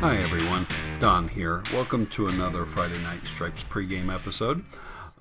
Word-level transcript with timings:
Hi 0.00 0.16
everyone, 0.18 0.66
Don 1.00 1.28
here. 1.28 1.62
Welcome 1.72 2.06
to 2.08 2.26
another 2.26 2.66
Friday 2.66 2.98
Night 2.98 3.26
Stripes 3.26 3.64
pregame 3.64 4.14
episode. 4.14 4.64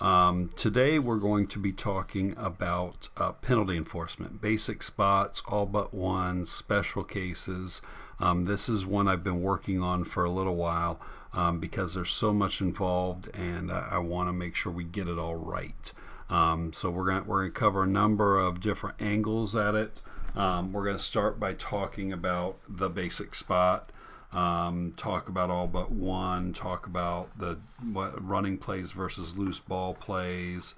Um, 0.01 0.49
today 0.57 0.99
we're 0.99 1.19
going 1.19 1.47
to 1.47 1.59
be 1.59 1.71
talking 1.71 2.33
about 2.38 3.07
uh, 3.15 3.31
penalty 3.31 3.78
enforcement, 3.78 4.41
basic 4.41 4.83
spots, 4.83 5.41
all 5.47 5.65
but 5.65 5.94
one, 5.94 6.46
special 6.46 7.05
cases. 7.05 7.81
Um, 8.20 8.43
this 8.43 8.67
is 8.67 8.86
one 8.86 9.07
I've 9.07 9.23
been 9.23 9.41
working 9.41 9.81
on 9.81 10.04
for 10.04 10.25
a 10.25 10.29
little 10.29 10.55
while 10.55 10.99
um, 11.33 11.59
because 11.59 11.93
there's 11.93 12.09
so 12.09 12.33
much 12.33 12.59
involved, 12.59 13.29
and 13.33 13.71
I, 13.71 13.89
I 13.91 13.97
want 13.99 14.27
to 14.27 14.33
make 14.33 14.55
sure 14.55 14.71
we 14.71 14.83
get 14.83 15.07
it 15.07 15.17
all 15.17 15.35
right. 15.35 15.93
Um, 16.29 16.73
so 16.73 16.89
we're 16.89 17.05
going 17.05 17.25
we're 17.25 17.45
to 17.45 17.51
cover 17.51 17.83
a 17.83 17.87
number 17.87 18.37
of 18.37 18.59
different 18.59 19.01
angles 19.01 19.55
at 19.55 19.75
it. 19.75 20.01
Um, 20.35 20.73
we're 20.73 20.83
going 20.83 20.97
to 20.97 21.03
start 21.03 21.39
by 21.39 21.53
talking 21.53 22.11
about 22.11 22.57
the 22.67 22.89
basic 22.89 23.35
spot 23.35 23.92
um, 24.33 24.93
talk 24.97 25.29
about 25.29 25.50
all 25.50 25.68
but 25.68 25.92
one, 25.92 26.54
talk 26.54 26.87
about 26.87 27.37
the 27.37 27.60
what, 27.92 28.25
running 28.25 28.57
plays 28.57 28.92
versus 28.92 29.37
loose 29.37 29.59
ball 29.59 29.93
plays, 29.93 30.75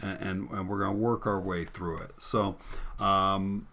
and, 0.00 0.18
and, 0.20 0.50
and 0.50 0.68
we're 0.68 0.80
going 0.80 0.96
to 0.96 1.02
work 1.02 1.26
our 1.26 1.40
way 1.40 1.64
through 1.64 1.98
it. 1.98 2.12
So, 2.18 2.56
um, 3.00 3.66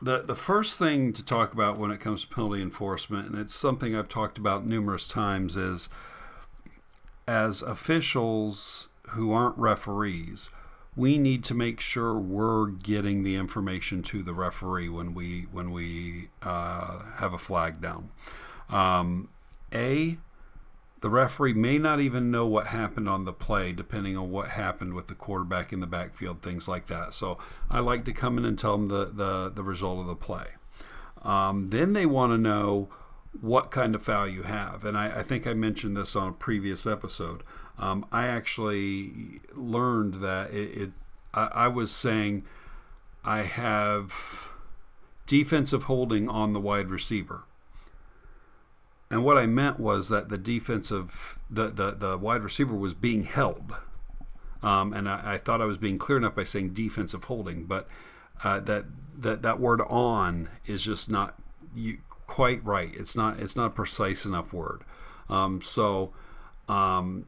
the 0.00 0.22
the 0.22 0.34
first 0.34 0.78
thing 0.78 1.12
to 1.12 1.24
talk 1.24 1.52
about 1.52 1.78
when 1.78 1.92
it 1.92 2.00
comes 2.00 2.22
to 2.22 2.34
penalty 2.34 2.60
enforcement, 2.60 3.28
and 3.28 3.38
it's 3.38 3.54
something 3.54 3.94
I've 3.94 4.08
talked 4.08 4.36
about 4.36 4.66
numerous 4.66 5.06
times, 5.06 5.56
is 5.56 5.88
as 7.28 7.62
officials 7.62 8.88
who 9.10 9.32
aren't 9.32 9.56
referees, 9.56 10.48
we 10.94 11.16
need 11.16 11.42
to 11.44 11.54
make 11.54 11.80
sure 11.80 12.18
we're 12.18 12.66
getting 12.66 13.22
the 13.22 13.36
information 13.36 14.02
to 14.02 14.22
the 14.22 14.34
referee 14.34 14.88
when 14.88 15.14
we 15.14 15.46
when 15.50 15.70
we 15.72 16.28
uh, 16.42 16.98
have 17.16 17.32
a 17.32 17.38
flag 17.38 17.80
down. 17.80 18.10
Um, 18.68 19.28
a, 19.74 20.18
the 21.00 21.08
referee 21.08 21.54
may 21.54 21.78
not 21.78 22.00
even 22.00 22.30
know 22.30 22.46
what 22.46 22.66
happened 22.66 23.08
on 23.08 23.24
the 23.24 23.32
play, 23.32 23.72
depending 23.72 24.16
on 24.16 24.30
what 24.30 24.48
happened 24.48 24.92
with 24.94 25.06
the 25.06 25.14
quarterback 25.14 25.72
in 25.72 25.80
the 25.80 25.86
backfield, 25.86 26.42
things 26.42 26.68
like 26.68 26.86
that. 26.86 27.14
So 27.14 27.38
I 27.70 27.80
like 27.80 28.04
to 28.04 28.12
come 28.12 28.36
in 28.36 28.44
and 28.44 28.58
tell 28.58 28.76
them 28.76 28.88
the 28.88 29.06
the, 29.06 29.50
the 29.50 29.62
result 29.62 30.00
of 30.00 30.06
the 30.06 30.16
play. 30.16 30.46
Um, 31.22 31.70
then 31.70 31.94
they 31.94 32.04
want 32.04 32.32
to 32.32 32.38
know 32.38 32.88
what 33.40 33.70
kind 33.70 33.94
of 33.94 34.02
foul 34.02 34.28
you 34.28 34.42
have, 34.42 34.84
and 34.84 34.98
I, 34.98 35.20
I 35.20 35.22
think 35.22 35.46
I 35.46 35.54
mentioned 35.54 35.96
this 35.96 36.14
on 36.14 36.28
a 36.28 36.32
previous 36.32 36.86
episode. 36.86 37.42
Um, 37.82 38.06
I 38.12 38.28
actually 38.28 39.40
learned 39.54 40.22
that 40.22 40.52
it, 40.52 40.82
it 40.82 40.90
I, 41.34 41.48
I 41.52 41.68
was 41.68 41.90
saying 41.90 42.44
I 43.24 43.38
have 43.38 44.50
defensive 45.26 45.84
holding 45.84 46.28
on 46.28 46.52
the 46.52 46.60
wide 46.60 46.90
receiver. 46.90 47.42
And 49.10 49.24
what 49.24 49.36
I 49.36 49.46
meant 49.46 49.80
was 49.80 50.10
that 50.10 50.28
the 50.28 50.38
defensive, 50.38 51.40
the, 51.50 51.70
the, 51.70 51.90
the 51.90 52.16
wide 52.16 52.42
receiver 52.42 52.74
was 52.74 52.94
being 52.94 53.24
held. 53.24 53.74
Um, 54.62 54.92
and 54.92 55.08
I, 55.08 55.34
I, 55.34 55.38
thought 55.38 55.60
I 55.60 55.66
was 55.66 55.76
being 55.76 55.98
clear 55.98 56.18
enough 56.18 56.36
by 56.36 56.44
saying 56.44 56.74
defensive 56.74 57.24
holding, 57.24 57.64
but 57.64 57.88
uh, 58.44 58.60
that, 58.60 58.84
that 59.18 59.42
that 59.42 59.58
word 59.58 59.82
on 59.88 60.48
is 60.66 60.84
just 60.84 61.10
not 61.10 61.34
you, 61.74 61.98
quite 62.28 62.64
right. 62.64 62.92
It's 62.94 63.16
not 63.16 63.40
it's 63.40 63.56
not 63.56 63.66
a 63.66 63.70
precise 63.70 64.24
enough 64.24 64.52
word. 64.52 64.82
Um, 65.28 65.60
so 65.62 66.12
um, 66.68 67.26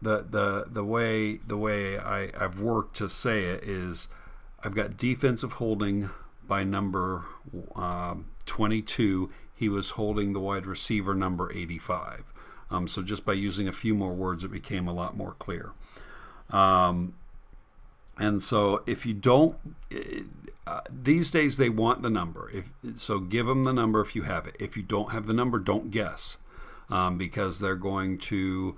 the 0.00 0.26
the 0.28 0.66
the 0.70 0.84
way 0.84 1.36
the 1.36 1.56
way 1.56 1.98
I, 1.98 2.30
I've 2.38 2.60
worked 2.60 2.96
to 2.98 3.08
say 3.08 3.44
it 3.44 3.64
is 3.64 4.08
I've 4.62 4.74
got 4.74 4.96
defensive 4.96 5.54
holding 5.54 6.10
by 6.46 6.64
number 6.64 7.24
um, 7.74 8.26
22. 8.46 9.30
He 9.54 9.68
was 9.68 9.90
holding 9.90 10.32
the 10.32 10.40
wide 10.40 10.66
receiver 10.66 11.14
number 11.14 11.50
85. 11.52 12.24
Um, 12.70 12.88
so 12.88 13.02
just 13.02 13.24
by 13.24 13.32
using 13.32 13.68
a 13.68 13.72
few 13.72 13.94
more 13.94 14.12
words, 14.12 14.44
it 14.44 14.50
became 14.50 14.86
a 14.88 14.92
lot 14.92 15.16
more 15.16 15.34
clear. 15.38 15.72
Um, 16.50 17.14
and 18.18 18.42
so 18.42 18.82
if 18.86 19.06
you 19.06 19.14
don't, 19.14 19.56
uh, 20.66 20.80
these 20.90 21.30
days 21.30 21.58
they 21.58 21.68
want 21.68 22.02
the 22.02 22.10
number. 22.10 22.50
If 22.52 22.72
so, 22.96 23.20
give 23.20 23.46
them 23.46 23.64
the 23.64 23.72
number 23.72 24.00
if 24.00 24.16
you 24.16 24.22
have 24.22 24.46
it. 24.46 24.56
If 24.58 24.76
you 24.76 24.82
don't 24.82 25.12
have 25.12 25.26
the 25.26 25.34
number, 25.34 25.58
don't 25.58 25.90
guess, 25.90 26.38
um, 26.90 27.18
because 27.18 27.60
they're 27.60 27.76
going 27.76 28.18
to 28.18 28.74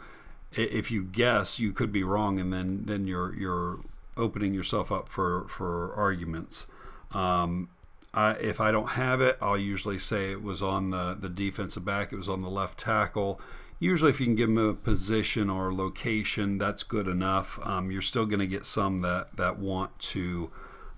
if 0.52 0.90
you 0.90 1.04
guess, 1.04 1.58
you 1.58 1.72
could 1.72 1.92
be 1.92 2.02
wrong, 2.02 2.40
and 2.40 2.52
then 2.52 2.82
then 2.84 3.06
you're 3.06 3.34
you're 3.34 3.80
opening 4.16 4.54
yourself 4.54 4.90
up 4.90 5.08
for 5.08 5.46
for 5.48 5.94
arguments. 5.94 6.66
Um, 7.12 7.68
I, 8.14 8.32
if 8.32 8.60
I 8.60 8.70
don't 8.70 8.90
have 8.90 9.20
it, 9.20 9.36
I'll 9.40 9.58
usually 9.58 9.98
say 9.98 10.32
it 10.32 10.42
was 10.42 10.62
on 10.62 10.90
the 10.90 11.16
the 11.18 11.28
defensive 11.28 11.84
back. 11.84 12.12
It 12.12 12.16
was 12.16 12.28
on 12.28 12.40
the 12.40 12.50
left 12.50 12.78
tackle. 12.78 13.40
Usually, 13.80 14.10
if 14.10 14.18
you 14.18 14.26
can 14.26 14.34
give 14.34 14.48
them 14.48 14.58
a 14.58 14.74
position 14.74 15.48
or 15.48 15.72
location, 15.72 16.58
that's 16.58 16.82
good 16.82 17.06
enough. 17.06 17.60
Um, 17.62 17.92
you're 17.92 18.02
still 18.02 18.26
going 18.26 18.40
to 18.40 18.46
get 18.46 18.66
some 18.66 19.02
that 19.02 19.36
that 19.36 19.58
want 19.58 19.98
to. 20.00 20.50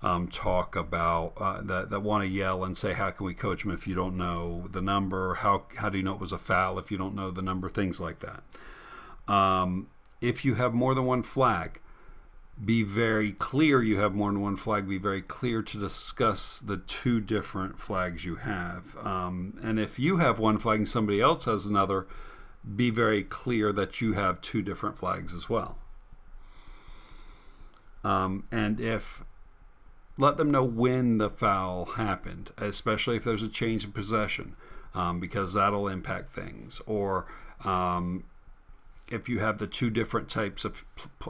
Um, 0.03 0.29
talk 0.29 0.75
about 0.75 1.33
uh, 1.37 1.61
that 1.61 1.91
that 1.91 1.99
want 1.99 2.23
to 2.23 2.27
yell 2.27 2.63
and 2.63 2.75
say 2.75 2.93
how 2.93 3.11
can 3.11 3.23
we 3.23 3.35
coach 3.35 3.61
them 3.61 3.71
if 3.71 3.87
you 3.87 3.93
don't 3.93 4.17
know 4.17 4.65
the 4.71 4.81
number 4.81 5.35
how 5.35 5.65
how 5.77 5.89
do 5.89 5.99
you 5.99 6.03
know 6.03 6.15
it 6.15 6.19
was 6.19 6.31
a 6.31 6.39
foul 6.39 6.79
if 6.79 6.89
you 6.89 6.97
don't 6.97 7.13
know 7.13 7.29
the 7.29 7.43
number 7.43 7.69
things 7.69 7.99
like 8.01 8.19
that 8.21 8.41
um, 9.27 9.87
if 10.19 10.45
you 10.45 10.55
have 10.55 10.73
more 10.73 10.93
than 10.93 11.05
one 11.05 11.23
flag, 11.23 11.79
be 12.63 12.83
very 12.83 13.31
clear 13.31 13.81
you 13.81 13.97
have 13.97 14.13
more 14.13 14.31
than 14.31 14.41
one 14.41 14.55
flag. 14.55 14.87
Be 14.87 14.99
very 14.99 15.21
clear 15.21 15.61
to 15.63 15.77
discuss 15.77 16.59
the 16.59 16.77
two 16.77 17.19
different 17.19 17.79
flags 17.79 18.23
you 18.23 18.35
have. 18.35 18.95
Um, 18.97 19.59
and 19.63 19.79
if 19.79 19.97
you 19.97 20.17
have 20.17 20.37
one 20.37 20.59
flag 20.59 20.79
and 20.79 20.89
somebody 20.89 21.21
else 21.21 21.45
has 21.45 21.65
another, 21.65 22.05
be 22.75 22.91
very 22.91 23.23
clear 23.23 23.71
that 23.71 24.01
you 24.01 24.13
have 24.13 24.41
two 24.41 24.61
different 24.61 24.99
flags 24.99 25.33
as 25.33 25.49
well. 25.49 25.77
Um, 28.03 28.45
and 28.51 28.79
if 28.79 29.23
let 30.17 30.37
them 30.37 30.51
know 30.51 30.63
when 30.63 31.17
the 31.17 31.29
foul 31.29 31.85
happened, 31.85 32.51
especially 32.57 33.17
if 33.17 33.23
there's 33.23 33.43
a 33.43 33.47
change 33.47 33.85
in 33.85 33.91
possession, 33.91 34.55
um, 34.93 35.19
because 35.19 35.53
that'll 35.53 35.87
impact 35.87 36.31
things. 36.31 36.81
Or 36.85 37.25
um, 37.63 38.25
if 39.11 39.27
you 39.29 39.39
have 39.39 39.57
the 39.57 39.67
two 39.67 39.89
different 39.89 40.29
types 40.29 40.65
of 40.65 40.85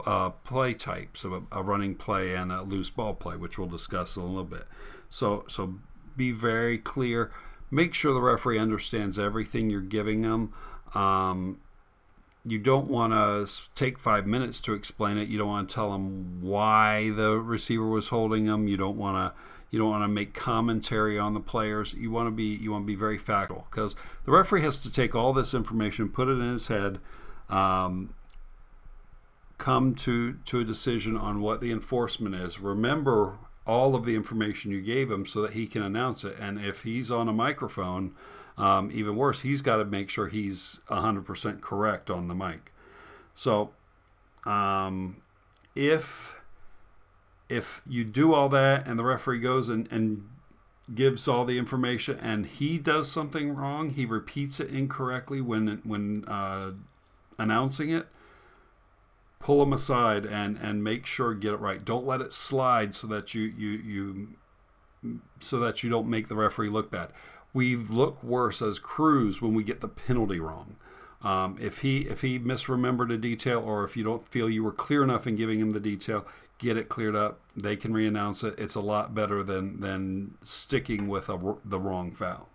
uh, 0.06 0.30
play 0.30 0.74
types 0.74 1.24
of 1.24 1.32
a, 1.32 1.42
a, 1.52 1.62
running 1.62 1.94
play 1.94 2.34
and 2.34 2.52
a 2.52 2.62
loose 2.62 2.90
ball 2.90 3.14
play, 3.14 3.36
which 3.36 3.58
we'll 3.58 3.68
discuss 3.68 4.16
in 4.16 4.22
a 4.22 4.26
little 4.26 4.44
bit. 4.44 4.64
So, 5.10 5.44
so 5.48 5.74
be 6.16 6.30
very 6.30 6.78
clear. 6.78 7.30
Make 7.70 7.94
sure 7.94 8.12
the 8.12 8.20
referee 8.20 8.58
understands 8.58 9.18
everything 9.18 9.70
you're 9.70 9.80
giving 9.80 10.22
them. 10.22 10.52
Um, 10.94 11.60
you 12.44 12.58
don't 12.58 12.88
want 12.88 13.12
to 13.12 13.70
take 13.74 13.98
five 13.98 14.26
minutes 14.26 14.60
to 14.62 14.74
explain 14.74 15.16
it. 15.16 15.28
You 15.28 15.38
don't 15.38 15.48
want 15.48 15.68
to 15.68 15.74
tell 15.74 15.92
them 15.92 16.42
why 16.42 17.10
the 17.10 17.38
receiver 17.38 17.86
was 17.86 18.08
holding 18.08 18.46
them. 18.46 18.66
You 18.66 18.76
don't 18.76 18.96
want 18.96 19.16
to 19.16 19.40
you 19.70 19.78
don't 19.78 19.88
want 19.88 20.04
to 20.04 20.08
make 20.08 20.34
commentary 20.34 21.18
on 21.18 21.32
the 21.32 21.40
players. 21.40 21.94
You 21.94 22.10
want 22.10 22.26
to 22.26 22.30
be 22.30 22.44
you 22.44 22.70
want 22.72 22.82
to 22.82 22.86
be 22.86 22.94
very 22.94 23.16
factual 23.16 23.66
because 23.70 23.96
the 24.24 24.32
referee 24.32 24.62
has 24.62 24.78
to 24.78 24.92
take 24.92 25.14
all 25.14 25.32
this 25.32 25.54
information, 25.54 26.10
put 26.10 26.28
it 26.28 26.32
in 26.32 26.52
his 26.52 26.66
head, 26.66 26.98
um, 27.52 28.14
come 29.58 29.94
to 29.94 30.32
to 30.44 30.60
a 30.60 30.64
decision 30.64 31.16
on 31.16 31.40
what 31.40 31.60
the 31.60 31.70
enforcement 31.70 32.34
is. 32.34 32.58
Remember 32.58 33.38
all 33.64 33.94
of 33.94 34.04
the 34.04 34.16
information 34.16 34.72
you 34.72 34.80
gave 34.80 35.10
him 35.10 35.24
so 35.24 35.40
that 35.42 35.52
he 35.52 35.66
can 35.66 35.82
announce 35.82 36.24
it. 36.24 36.36
And 36.40 36.60
if 36.60 36.82
he's 36.82 37.10
on 37.10 37.28
a 37.28 37.32
microphone, 37.32 38.14
um, 38.58 38.90
even 38.92 39.14
worse, 39.14 39.42
he's 39.42 39.62
got 39.62 39.76
to 39.76 39.84
make 39.84 40.10
sure 40.10 40.28
he's 40.28 40.80
100% 40.88 41.60
correct 41.60 42.10
on 42.10 42.26
the 42.26 42.34
mic. 42.34 42.72
So, 43.34 43.70
um, 44.44 45.22
if 45.74 46.36
if 47.48 47.82
you 47.86 48.02
do 48.02 48.32
all 48.32 48.48
that 48.48 48.86
and 48.88 48.98
the 48.98 49.04
referee 49.04 49.38
goes 49.38 49.68
and, 49.68 49.86
and 49.92 50.28
gives 50.94 51.28
all 51.28 51.44
the 51.44 51.58
information 51.58 52.18
and 52.20 52.46
he 52.46 52.78
does 52.78 53.10
something 53.10 53.54
wrong, 53.54 53.90
he 53.90 54.04
repeats 54.04 54.58
it 54.58 54.70
incorrectly 54.70 55.40
when 55.40 55.80
when 55.84 56.24
uh, 56.26 56.72
announcing 57.38 57.90
it, 57.90 58.06
pull 59.38 59.60
them 59.60 59.72
aside 59.72 60.24
and 60.24 60.56
and 60.58 60.82
make 60.84 61.06
sure 61.06 61.34
get 61.34 61.52
it 61.52 61.60
right. 61.60 61.84
Don't 61.84 62.06
let 62.06 62.20
it 62.20 62.32
slide 62.32 62.94
so 62.94 63.06
that 63.08 63.34
you 63.34 63.42
you 63.42 63.70
you 63.70 64.28
so 65.40 65.58
that 65.58 65.82
you 65.82 65.90
don't 65.90 66.08
make 66.08 66.28
the 66.28 66.36
referee 66.36 66.68
look 66.68 66.90
bad. 66.90 67.10
We 67.52 67.76
look 67.76 68.22
worse 68.22 68.62
as 68.62 68.78
crews 68.78 69.42
when 69.42 69.54
we 69.54 69.64
get 69.64 69.80
the 69.80 69.88
penalty 69.88 70.40
wrong. 70.40 70.76
Um, 71.22 71.56
if 71.60 71.78
he 71.78 72.00
if 72.00 72.22
he 72.22 72.38
misremembered 72.38 73.12
a 73.12 73.18
detail 73.18 73.60
or 73.60 73.84
if 73.84 73.96
you 73.96 74.04
don't 74.04 74.26
feel 74.26 74.48
you 74.48 74.64
were 74.64 74.72
clear 74.72 75.02
enough 75.02 75.26
in 75.26 75.36
giving 75.36 75.60
him 75.60 75.72
the 75.72 75.80
detail, 75.80 76.26
get 76.58 76.76
it 76.76 76.88
cleared 76.88 77.16
up. 77.16 77.40
They 77.56 77.76
can 77.76 77.92
reannounce 77.92 78.42
it. 78.44 78.58
It's 78.58 78.74
a 78.74 78.80
lot 78.80 79.14
better 79.14 79.42
than 79.42 79.80
than 79.80 80.36
sticking 80.42 81.08
with 81.08 81.28
a, 81.28 81.56
the 81.64 81.78
wrong 81.78 82.12
foul. 82.12 82.48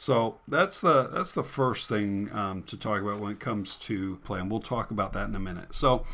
So 0.00 0.38
that's 0.48 0.80
the 0.80 1.08
that's 1.08 1.34
the 1.34 1.44
first 1.44 1.86
thing 1.86 2.30
um, 2.32 2.62
to 2.62 2.78
talk 2.78 3.02
about 3.02 3.20
when 3.20 3.32
it 3.32 3.38
comes 3.38 3.76
to 3.76 4.16
play, 4.24 4.40
and 4.40 4.50
we'll 4.50 4.58
talk 4.58 4.90
about 4.90 5.12
that 5.12 5.28
in 5.28 5.34
a 5.34 5.38
minute. 5.38 5.74
So 5.74 6.06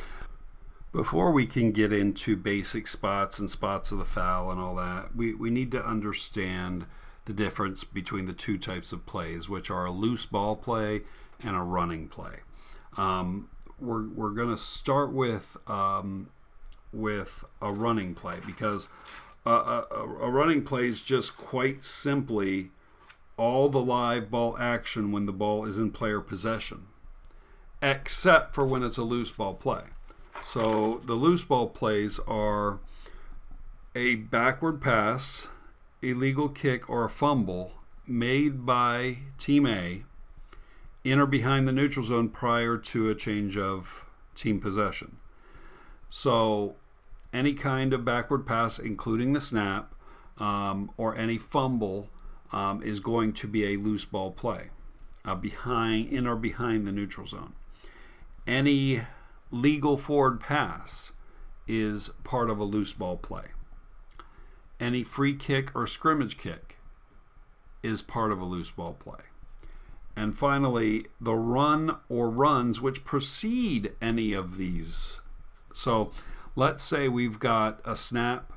before 0.91 1.31
we 1.31 1.47
can 1.47 1.71
get 1.71 1.93
into 1.93 2.35
basic 2.35 2.89
spots 2.89 3.39
and 3.39 3.49
spots 3.49 3.93
of 3.93 3.99
the 3.99 4.05
foul 4.05 4.51
and 4.51 4.61
all 4.61 4.75
that, 4.75 5.15
we, 5.15 5.35
we 5.35 5.51
need 5.51 5.71
to 5.71 5.87
understand 5.87 6.87
the 7.27 7.33
difference 7.33 7.85
between 7.85 8.25
the 8.25 8.33
two 8.33 8.59
types 8.59 8.91
of 8.91 9.07
plays, 9.07 9.49
which 9.49 9.71
are 9.71 9.85
a 9.85 9.93
loose 9.93 10.27
ball 10.27 10.57
play 10.57 11.03
and 11.41 11.55
a 11.55 11.61
running 11.61 12.09
play. 12.09 12.41
Um, 12.97 13.51
we're 13.79 14.09
we're 14.09 14.31
going 14.31 14.51
to 14.51 14.61
start 14.61 15.13
with 15.13 15.57
um, 15.69 16.31
with 16.93 17.45
a 17.63 17.73
running 17.73 18.17
play 18.17 18.39
because 18.45 18.89
a, 19.45 19.51
a, 19.53 19.87
a 20.23 20.29
running 20.29 20.65
play 20.65 20.89
is 20.89 21.03
just 21.03 21.37
quite 21.37 21.85
simply 21.85 22.73
all 23.37 23.69
the 23.69 23.83
live 23.83 24.31
ball 24.31 24.57
action 24.59 25.13
when 25.13 25.27
the 25.27 25.33
ball 25.33 25.65
is 25.65 25.79
in 25.79 25.91
player 25.91 26.21
possession, 26.21 26.87
except 27.83 28.55
for 28.55 28.65
when 28.65 28.83
it's 28.83 28.97
a 28.97 29.03
loose 29.03 29.31
ball 29.31 29.55
play. 29.55 29.83
So 30.43 31.01
the 31.05 31.15
loose 31.15 31.45
ball 31.45 31.69
plays 31.69 32.19
are 32.27 32.81
a 33.95 34.17
backward 34.17 34.81
pass, 34.81 35.49
a 36.03 36.15
legal 36.15 36.49
kick, 36.49 36.89
or 36.89 37.05
a 37.05 37.11
fumble 37.11 37.73
made 38.07 38.65
by 38.65 39.19
Team 39.39 39.67
A 39.67 40.05
in 41.03 41.19
or 41.19 41.27
behind 41.27 41.69
the 41.69 41.73
neutral 41.73 42.05
zone 42.05 42.29
prior 42.29 42.77
to 42.77 43.09
a 43.09 43.15
change 43.15 43.57
of 43.57 44.05
team 44.35 44.61
possession. 44.61 45.19
So 46.11 46.77
any 47.33 47.55
kind 47.55 47.93
of 47.93 48.05
backward 48.05 48.47
pass, 48.47 48.79
including 48.79 49.33
the 49.33 49.41
snap, 49.41 49.95
um, 50.39 50.91
or 50.97 51.17
any 51.17 51.39
fumble, 51.39 52.11
um, 52.53 52.83
is 52.83 53.01
going 53.01 53.33
to 53.35 53.49
be 53.49 53.73
a 53.73 53.79
loose 53.79 54.05
ball 54.05 54.31
play, 54.31 54.71
uh, 55.25 55.35
behind 55.35 56.09
in 56.13 56.27
or 56.27 56.37
behind 56.37 56.87
the 56.87 56.93
neutral 56.93 57.27
zone. 57.27 57.55
Any 58.47 59.03
legal 59.51 59.97
forward 59.97 60.41
pass 60.41 61.13
is 61.67 62.11
part 62.25 62.51
of 62.51 62.59
a 62.59 62.65
loose 62.65 62.93
ball 62.93 63.17
play. 63.17 63.47
Any 64.79 65.03
free 65.03 65.35
kick 65.35 65.75
or 65.75 65.87
scrimmage 65.87 66.37
kick 66.39 66.77
is 67.83 68.03
part 68.03 68.31
of 68.31 68.41
a 68.41 68.45
loose 68.45 68.71
ball 68.71 68.95
play. 68.95 69.21
And 70.15 70.37
finally, 70.37 71.07
the 71.21 71.35
run 71.35 71.97
or 72.09 72.31
runs 72.31 72.81
which 72.81 73.05
precede 73.05 73.93
any 74.01 74.33
of 74.33 74.57
these. 74.57 75.21
So 75.75 76.11
let's 76.55 76.83
say 76.83 77.09
we've 77.09 77.39
got 77.39 77.81
a 77.85 77.97
snap, 77.97 78.53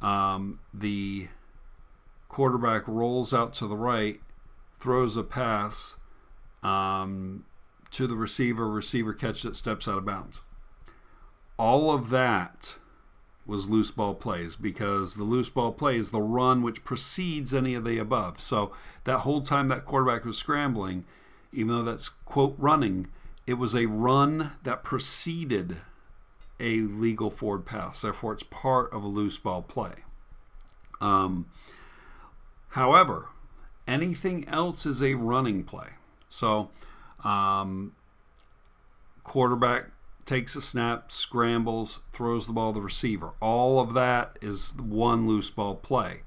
um, 0.00 0.58
the 0.72 1.28
quarterback 2.32 2.88
rolls 2.88 3.34
out 3.34 3.52
to 3.52 3.66
the 3.66 3.76
right, 3.76 4.18
throws 4.78 5.18
a 5.18 5.22
pass 5.22 5.96
um, 6.62 7.44
to 7.90 8.06
the 8.06 8.16
receiver, 8.16 8.68
receiver 8.70 9.12
catches 9.12 9.44
it, 9.44 9.54
steps 9.54 9.86
out 9.86 9.98
of 9.98 10.06
bounds. 10.06 10.40
All 11.58 11.92
of 11.92 12.08
that 12.08 12.76
was 13.44 13.68
loose 13.68 13.90
ball 13.90 14.14
plays 14.14 14.56
because 14.56 15.16
the 15.16 15.24
loose 15.24 15.50
ball 15.50 15.72
play 15.72 15.96
is 15.96 16.10
the 16.10 16.22
run 16.22 16.62
which 16.62 16.84
precedes 16.84 17.52
any 17.52 17.74
of 17.74 17.84
the 17.84 17.98
above. 17.98 18.40
So 18.40 18.72
that 19.04 19.18
whole 19.18 19.42
time 19.42 19.68
that 19.68 19.84
quarterback 19.84 20.24
was 20.24 20.38
scrambling, 20.38 21.04
even 21.52 21.68
though 21.68 21.82
that's 21.82 22.08
quote 22.08 22.54
running, 22.56 23.08
it 23.46 23.54
was 23.54 23.74
a 23.74 23.86
run 23.86 24.52
that 24.62 24.82
preceded 24.82 25.76
a 26.58 26.80
legal 26.80 27.28
forward 27.28 27.66
pass. 27.66 28.00
Therefore, 28.00 28.32
it's 28.32 28.42
part 28.44 28.90
of 28.90 29.04
a 29.04 29.08
loose 29.08 29.36
ball 29.36 29.60
play. 29.60 29.96
Um, 31.02 31.46
however, 32.72 33.28
anything 33.86 34.46
else 34.48 34.84
is 34.84 35.02
a 35.02 35.14
running 35.14 35.64
play. 35.64 35.88
So, 36.28 36.70
um, 37.24 37.92
quarterback 39.24 39.86
takes 40.24 40.54
a 40.56 40.62
snap, 40.62 41.10
scrambles, 41.10 42.00
throws 42.12 42.46
the 42.46 42.52
ball 42.52 42.72
to 42.72 42.78
the 42.78 42.84
receiver. 42.84 43.32
All 43.40 43.80
of 43.80 43.94
that 43.94 44.38
is 44.40 44.74
one 44.76 45.26
loose 45.26 45.50
ball 45.50 45.74
play. 45.74 46.22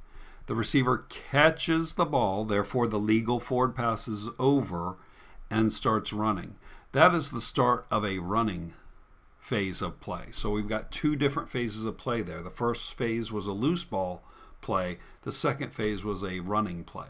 The 0.47 0.55
receiver 0.55 1.05
catches 1.09 1.93
the 1.93 2.05
ball, 2.05 2.45
therefore, 2.45 2.87
the 2.87 2.99
legal 2.99 3.39
forward 3.39 3.75
pass 3.75 4.07
is 4.07 4.29
over 4.37 4.97
and 5.49 5.73
starts 5.73 6.13
running. 6.13 6.55
That 6.91 7.15
is 7.15 7.31
the 7.31 7.41
start 7.41 7.85
of 7.89 8.05
a 8.05 8.19
running 8.19 8.73
phase 9.39 9.81
of 9.81 9.99
play. 9.99 10.25
So 10.31 10.51
we've 10.51 10.67
got 10.67 10.91
two 10.91 11.15
different 11.15 11.49
phases 11.49 11.85
of 11.85 11.97
play 11.97 12.21
there. 12.21 12.41
The 12.41 12.49
first 12.49 12.95
phase 12.95 13.31
was 13.31 13.47
a 13.47 13.51
loose 13.51 13.83
ball 13.83 14.23
play, 14.65 14.97
the 15.21 15.31
second 15.31 15.73
phase 15.73 16.03
was 16.03 16.23
a 16.23 16.39
running 16.39 16.83
play. 16.83 17.07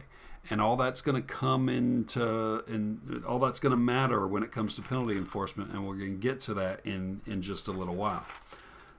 And 0.50 0.62
all 0.62 0.76
that's 0.76 1.02
going 1.02 1.16
to 1.16 1.28
come 1.28 1.70
into, 1.70 2.64
and 2.68 3.24
all 3.26 3.40
that's 3.40 3.60
going 3.60 3.72
to 3.72 3.78
matter 3.78 4.28
when 4.28 4.44
it 4.44 4.52
comes 4.52 4.76
to 4.76 4.84
penalty 4.84 5.18
enforcement, 5.18 5.72
and 5.72 5.88
we're 5.88 5.96
going 5.96 6.12
to 6.12 6.18
get 6.22 6.40
to 6.42 6.54
that 6.54 6.82
in 6.86 7.22
in 7.26 7.42
just 7.42 7.68
a 7.68 7.72
little 7.72 7.96
while. 7.96 8.26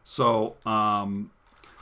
So 0.02 0.56
um, 0.66 1.30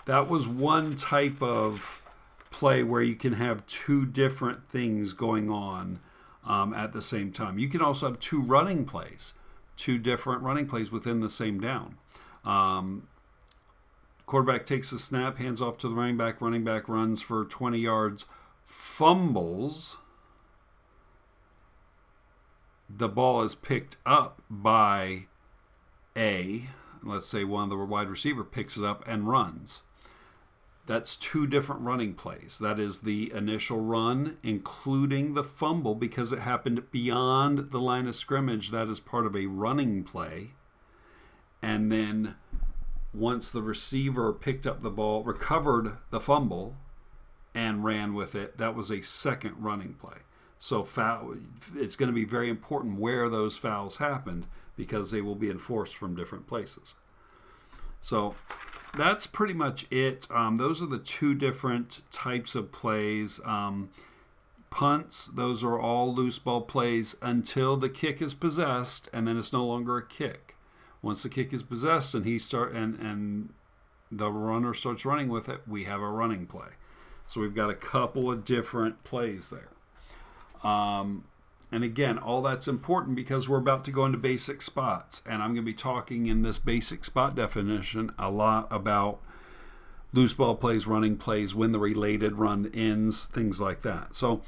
that 0.04 0.28
was 0.28 0.46
one 0.46 0.96
type 0.96 1.42
of 1.42 2.02
play 2.50 2.82
where 2.82 3.00
you 3.00 3.14
can 3.14 3.32
have 3.34 3.66
two 3.66 4.04
different 4.04 4.68
things 4.68 5.14
going 5.14 5.50
on 5.50 6.00
um, 6.44 6.74
at 6.74 6.92
the 6.92 7.00
same 7.00 7.32
time. 7.32 7.58
You 7.58 7.68
can 7.68 7.80
also 7.80 8.06
have 8.06 8.20
two 8.20 8.42
running 8.42 8.84
plays 8.84 9.32
two 9.76 9.98
different 9.98 10.42
running 10.42 10.66
plays 10.66 10.90
within 10.90 11.20
the 11.20 11.30
same 11.30 11.60
down. 11.60 11.96
Um, 12.44 13.08
quarterback 14.26 14.66
takes 14.66 14.90
the 14.90 14.98
snap, 14.98 15.38
hands 15.38 15.60
off 15.60 15.78
to 15.78 15.88
the 15.88 15.94
running 15.94 16.16
back, 16.16 16.40
running 16.40 16.64
back 16.64 16.88
runs 16.88 17.22
for 17.22 17.44
20 17.44 17.78
yards, 17.78 18.26
fumbles. 18.64 19.98
The 22.88 23.08
ball 23.08 23.42
is 23.42 23.54
picked 23.54 23.96
up 24.06 24.42
by 24.48 25.26
A. 26.16 26.68
Let's 27.02 27.26
say 27.26 27.44
one 27.44 27.64
of 27.64 27.70
the 27.70 27.76
wide 27.76 28.08
receiver 28.08 28.44
picks 28.44 28.76
it 28.76 28.84
up 28.84 29.04
and 29.06 29.28
runs. 29.28 29.82
That's 30.86 31.16
two 31.16 31.46
different 31.46 31.80
running 31.80 32.14
plays. 32.14 32.58
That 32.58 32.78
is 32.78 33.00
the 33.00 33.32
initial 33.34 33.80
run, 33.80 34.36
including 34.42 35.32
the 35.32 35.44
fumble, 35.44 35.94
because 35.94 36.30
it 36.30 36.40
happened 36.40 36.90
beyond 36.90 37.70
the 37.70 37.80
line 37.80 38.06
of 38.06 38.16
scrimmage. 38.16 38.70
That 38.70 38.88
is 38.88 39.00
part 39.00 39.24
of 39.24 39.34
a 39.34 39.46
running 39.46 40.04
play. 40.04 40.50
And 41.62 41.90
then 41.90 42.34
once 43.14 43.50
the 43.50 43.62
receiver 43.62 44.32
picked 44.32 44.66
up 44.66 44.82
the 44.82 44.90
ball, 44.90 45.22
recovered 45.22 45.98
the 46.10 46.20
fumble, 46.20 46.76
and 47.54 47.84
ran 47.84 48.14
with 48.14 48.34
it, 48.34 48.58
that 48.58 48.74
was 48.74 48.90
a 48.90 49.02
second 49.02 49.54
running 49.58 49.94
play. 49.94 50.18
So 50.58 50.82
foul, 50.82 51.36
it's 51.76 51.94
going 51.94 52.08
to 52.08 52.14
be 52.14 52.24
very 52.24 52.48
important 52.48 52.98
where 52.98 53.28
those 53.28 53.56
fouls 53.56 53.98
happened 53.98 54.46
because 54.76 55.10
they 55.10 55.20
will 55.20 55.34
be 55.34 55.50
enforced 55.50 55.94
from 55.94 56.16
different 56.16 56.46
places. 56.46 56.94
So 58.00 58.34
that's 58.96 59.26
pretty 59.26 59.54
much 59.54 59.86
it. 59.90 60.26
Um, 60.30 60.56
those 60.56 60.82
are 60.82 60.86
the 60.86 60.98
two 60.98 61.34
different 61.34 62.02
types 62.10 62.54
of 62.54 62.72
plays. 62.72 63.40
Um, 63.44 63.90
punts, 64.70 65.26
those 65.26 65.62
are 65.62 65.78
all 65.78 66.12
loose 66.12 66.38
ball 66.38 66.62
plays 66.62 67.16
until 67.22 67.76
the 67.76 67.88
kick 67.88 68.20
is 68.20 68.34
possessed, 68.34 69.08
and 69.12 69.28
then 69.28 69.36
it's 69.36 69.52
no 69.52 69.64
longer 69.64 69.98
a 69.98 70.06
kick. 70.06 70.53
Once 71.04 71.22
the 71.22 71.28
kick 71.28 71.52
is 71.52 71.62
possessed 71.62 72.14
and 72.14 72.24
he 72.24 72.38
start 72.38 72.72
and 72.72 72.98
and 72.98 73.50
the 74.10 74.30
runner 74.30 74.72
starts 74.72 75.04
running 75.04 75.28
with 75.28 75.48
it, 75.48 75.60
we 75.66 75.84
have 75.84 76.00
a 76.00 76.08
running 76.08 76.46
play. 76.46 76.68
So 77.26 77.40
we've 77.40 77.54
got 77.54 77.68
a 77.68 77.74
couple 77.74 78.30
of 78.30 78.44
different 78.44 79.04
plays 79.04 79.50
there. 79.50 79.68
Um, 80.70 81.24
and 81.70 81.82
again, 81.84 82.18
all 82.18 82.40
that's 82.40 82.68
important 82.68 83.16
because 83.16 83.48
we're 83.48 83.58
about 83.58 83.84
to 83.84 83.90
go 83.90 84.06
into 84.06 84.18
basic 84.18 84.62
spots. 84.62 85.22
And 85.26 85.42
I'm 85.42 85.50
going 85.50 85.56
to 85.56 85.62
be 85.62 85.74
talking 85.74 86.26
in 86.26 86.42
this 86.42 86.58
basic 86.58 87.04
spot 87.04 87.34
definition 87.34 88.12
a 88.18 88.30
lot 88.30 88.68
about 88.70 89.20
loose 90.12 90.34
ball 90.34 90.54
plays, 90.54 90.86
running 90.86 91.16
plays, 91.16 91.54
when 91.54 91.72
the 91.72 91.78
related 91.78 92.38
run 92.38 92.70
ends, 92.72 93.26
things 93.26 93.60
like 93.60 93.82
that. 93.82 94.14
So 94.14 94.42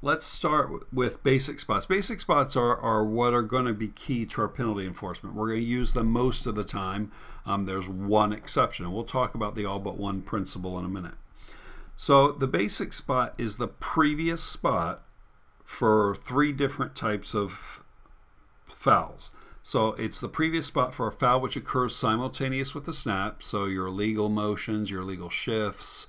let's 0.00 0.26
start 0.26 0.92
with 0.92 1.22
basic 1.22 1.58
spots. 1.58 1.86
Basic 1.86 2.20
spots 2.20 2.56
are, 2.56 2.76
are 2.76 3.04
what 3.04 3.34
are 3.34 3.42
going 3.42 3.64
to 3.64 3.74
be 3.74 3.88
key 3.88 4.24
to 4.26 4.42
our 4.42 4.48
penalty 4.48 4.86
enforcement. 4.86 5.34
We're 5.34 5.48
going 5.48 5.60
to 5.60 5.66
use 5.66 5.92
them 5.92 6.08
most 6.08 6.46
of 6.46 6.54
the 6.54 6.64
time. 6.64 7.10
Um, 7.44 7.66
there's 7.66 7.88
one 7.88 8.32
exception, 8.32 8.84
and 8.84 8.94
we'll 8.94 9.04
talk 9.04 9.34
about 9.34 9.54
the 9.54 9.64
all 9.64 9.80
but 9.80 9.96
one 9.96 10.22
principle 10.22 10.78
in 10.78 10.84
a 10.84 10.88
minute. 10.88 11.14
So 11.96 12.30
the 12.30 12.46
basic 12.46 12.92
spot 12.92 13.34
is 13.38 13.56
the 13.56 13.66
previous 13.66 14.42
spot 14.42 15.02
for 15.64 16.14
three 16.14 16.52
different 16.52 16.94
types 16.94 17.34
of 17.34 17.82
fouls. 18.66 19.32
So 19.64 19.88
it's 19.94 20.20
the 20.20 20.28
previous 20.28 20.66
spot 20.66 20.94
for 20.94 21.08
a 21.08 21.12
foul 21.12 21.40
which 21.40 21.56
occurs 21.56 21.94
simultaneous 21.94 22.74
with 22.74 22.84
the 22.86 22.94
snap. 22.94 23.42
So 23.42 23.64
your 23.64 23.90
legal 23.90 24.28
motions, 24.28 24.90
your 24.90 25.02
legal 25.02 25.28
shifts, 25.28 26.06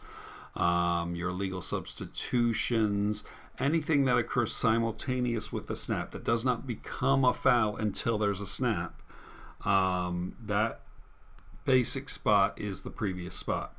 um, 0.56 1.16
your 1.16 1.32
legal 1.32 1.62
substitutions, 1.62 3.24
anything 3.60 4.06
that 4.06 4.18
occurs 4.18 4.54
simultaneous 4.56 5.52
with 5.52 5.68
the 5.68 5.76
snap 5.76 6.12
that 6.12 6.24
does 6.24 6.46
not 6.46 6.66
become 6.66 7.26
a 7.26 7.34
foul 7.34 7.76
until 7.76 8.18
there's 8.18 8.42
a 8.42 8.48
snap. 8.48 9.02
Um, 9.66 10.36
that 10.42 10.82
basic 11.66 12.10
spot 12.10 12.60
is 12.60 12.84
the 12.84 12.90
previous 12.90 13.36
spot. 13.36 13.76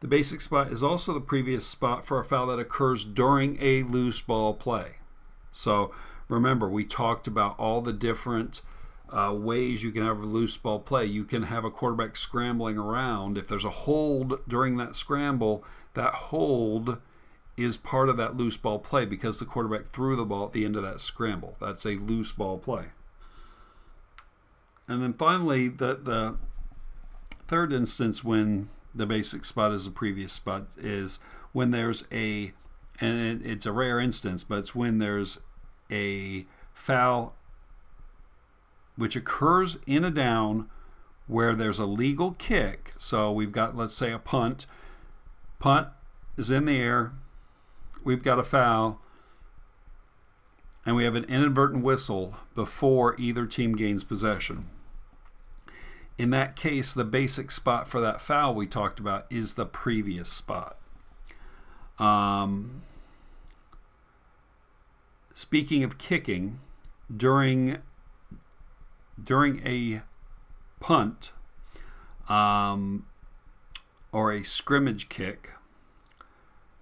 The 0.00 0.08
basic 0.08 0.42
spot 0.42 0.70
is 0.70 0.82
also 0.82 1.14
the 1.14 1.20
previous 1.20 1.66
spot 1.66 2.04
for 2.04 2.20
a 2.20 2.24
foul 2.24 2.48
that 2.48 2.58
occurs 2.58 3.04
during 3.04 3.56
a 3.60 3.82
loose 3.82 4.20
ball 4.20 4.52
play. 4.52 4.96
So 5.50 5.94
remember, 6.28 6.68
we 6.68 6.84
talked 6.84 7.26
about 7.26 7.58
all 7.58 7.80
the 7.80 7.94
different 7.94 8.60
uh, 9.10 9.34
ways 9.34 9.82
you 9.82 9.92
can 9.92 10.04
have 10.04 10.18
a 10.18 10.26
loose 10.26 10.56
ball 10.56 10.80
play. 10.80 11.06
You 11.06 11.24
can 11.24 11.44
have 11.44 11.64
a 11.64 11.70
quarterback 11.70 12.16
scrambling 12.16 12.76
around. 12.76 13.38
If 13.38 13.48
there's 13.48 13.64
a 13.64 13.70
hold 13.70 14.46
during 14.46 14.76
that 14.76 14.96
scramble, 14.96 15.64
that 15.94 16.12
hold 16.12 16.98
is 17.56 17.76
part 17.76 18.08
of 18.08 18.16
that 18.18 18.36
loose 18.36 18.56
ball 18.56 18.78
play 18.78 19.04
because 19.04 19.38
the 19.38 19.46
quarterback 19.46 19.86
threw 19.86 20.14
the 20.14 20.26
ball 20.26 20.46
at 20.46 20.52
the 20.52 20.64
end 20.64 20.76
of 20.76 20.82
that 20.82 21.00
scramble. 21.00 21.56
That's 21.60 21.86
a 21.86 21.96
loose 21.96 22.32
ball 22.32 22.58
play. 22.58 22.86
And 24.88 25.02
then 25.02 25.14
finally, 25.14 25.68
the, 25.68 25.94
the 25.94 26.36
third 27.48 27.72
instance 27.72 28.22
when 28.22 28.68
the 28.94 29.06
basic 29.06 29.44
spot 29.44 29.72
is 29.72 29.84
the 29.84 29.90
previous 29.90 30.32
spot 30.32 30.66
is 30.78 31.18
when 31.52 31.70
there's 31.70 32.04
a, 32.12 32.52
and 33.00 33.18
it, 33.18 33.46
it's 33.46 33.66
a 33.66 33.72
rare 33.72 33.98
instance, 33.98 34.44
but 34.44 34.58
it's 34.58 34.74
when 34.74 34.98
there's 34.98 35.38
a 35.90 36.46
foul 36.74 37.34
which 38.96 39.16
occurs 39.16 39.78
in 39.86 40.04
a 40.04 40.10
down 40.10 40.68
where 41.26 41.54
there's 41.54 41.78
a 41.78 41.86
legal 41.86 42.32
kick. 42.32 42.92
So 42.98 43.32
we've 43.32 43.52
got, 43.52 43.76
let's 43.76 43.94
say, 43.94 44.12
a 44.12 44.18
punt. 44.18 44.66
Punt 45.58 45.88
is 46.36 46.50
in 46.50 46.66
the 46.66 46.78
air. 46.78 47.12
We've 48.06 48.22
got 48.22 48.38
a 48.38 48.44
foul. 48.44 49.00
And 50.86 50.94
we 50.94 51.02
have 51.02 51.16
an 51.16 51.24
inadvertent 51.24 51.82
whistle 51.82 52.36
before 52.54 53.16
either 53.18 53.46
team 53.46 53.74
gains 53.74 54.04
possession. 54.04 54.66
In 56.16 56.30
that 56.30 56.54
case, 56.54 56.94
the 56.94 57.04
basic 57.04 57.50
spot 57.50 57.88
for 57.88 58.00
that 58.00 58.20
foul 58.20 58.54
we 58.54 58.68
talked 58.68 59.00
about 59.00 59.26
is 59.28 59.54
the 59.54 59.66
previous 59.66 60.28
spot. 60.28 60.76
Um, 61.98 62.82
speaking 65.34 65.82
of 65.82 65.98
kicking, 65.98 66.60
during 67.14 67.78
during 69.20 69.66
a 69.66 70.02
punt 70.78 71.32
um, 72.28 73.06
or 74.12 74.30
a 74.30 74.44
scrimmage 74.44 75.08
kick, 75.08 75.55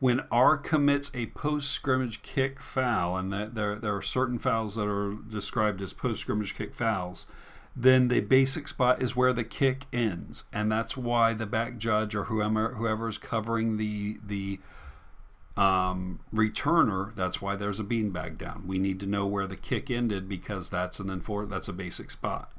when 0.05 0.21
R 0.31 0.59
commits 0.59 1.11
a 1.15 1.29
post 1.29 1.71
scrimmage 1.71 2.21
kick 2.21 2.61
foul, 2.61 3.17
and 3.17 3.33
that 3.33 3.55
there, 3.55 3.77
there 3.77 3.97
are 3.97 4.03
certain 4.03 4.39
fouls 4.39 4.75
that 4.75 4.87
are 4.87 5.15
described 5.15 5.81
as 5.81 5.95
post 5.95 6.21
scrimmage 6.21 6.55
kick 6.55 6.75
fouls, 6.75 7.27
then 7.75 8.09
the 8.09 8.21
basic 8.21 8.69
spot 8.69 9.01
is 9.01 9.17
where 9.17 9.33
the 9.33 9.45
kick 9.45 9.85
ends, 9.95 10.45
and 10.53 10.71
that's 10.71 10.95
why 10.95 11.33
the 11.33 11.47
back 11.47 11.79
judge 11.79 12.15
or 12.15 12.25
whoever 12.25 12.75
whoever 12.75 13.09
is 13.09 13.17
covering 13.17 13.79
the 13.79 14.19
the 14.23 14.61
um, 15.57 16.21
returner, 16.35 17.15
that's 17.15 17.41
why 17.41 17.57
there's 17.57 17.81
a 17.81 17.85
beanbag 17.85 18.37
down. 18.37 18.65
We 18.67 18.77
need 18.77 19.01
to 19.01 19.07
know 19.07 19.27
where 19.27 19.47
the 19.47 19.57
kick 19.57 19.91
ended 19.91 20.29
because 20.29 20.69
that's 20.69 21.01
an 21.01 21.07
enfor- 21.07 21.49
that's 21.49 21.69
a 21.69 21.73
basic 21.73 22.11
spot. 22.11 22.54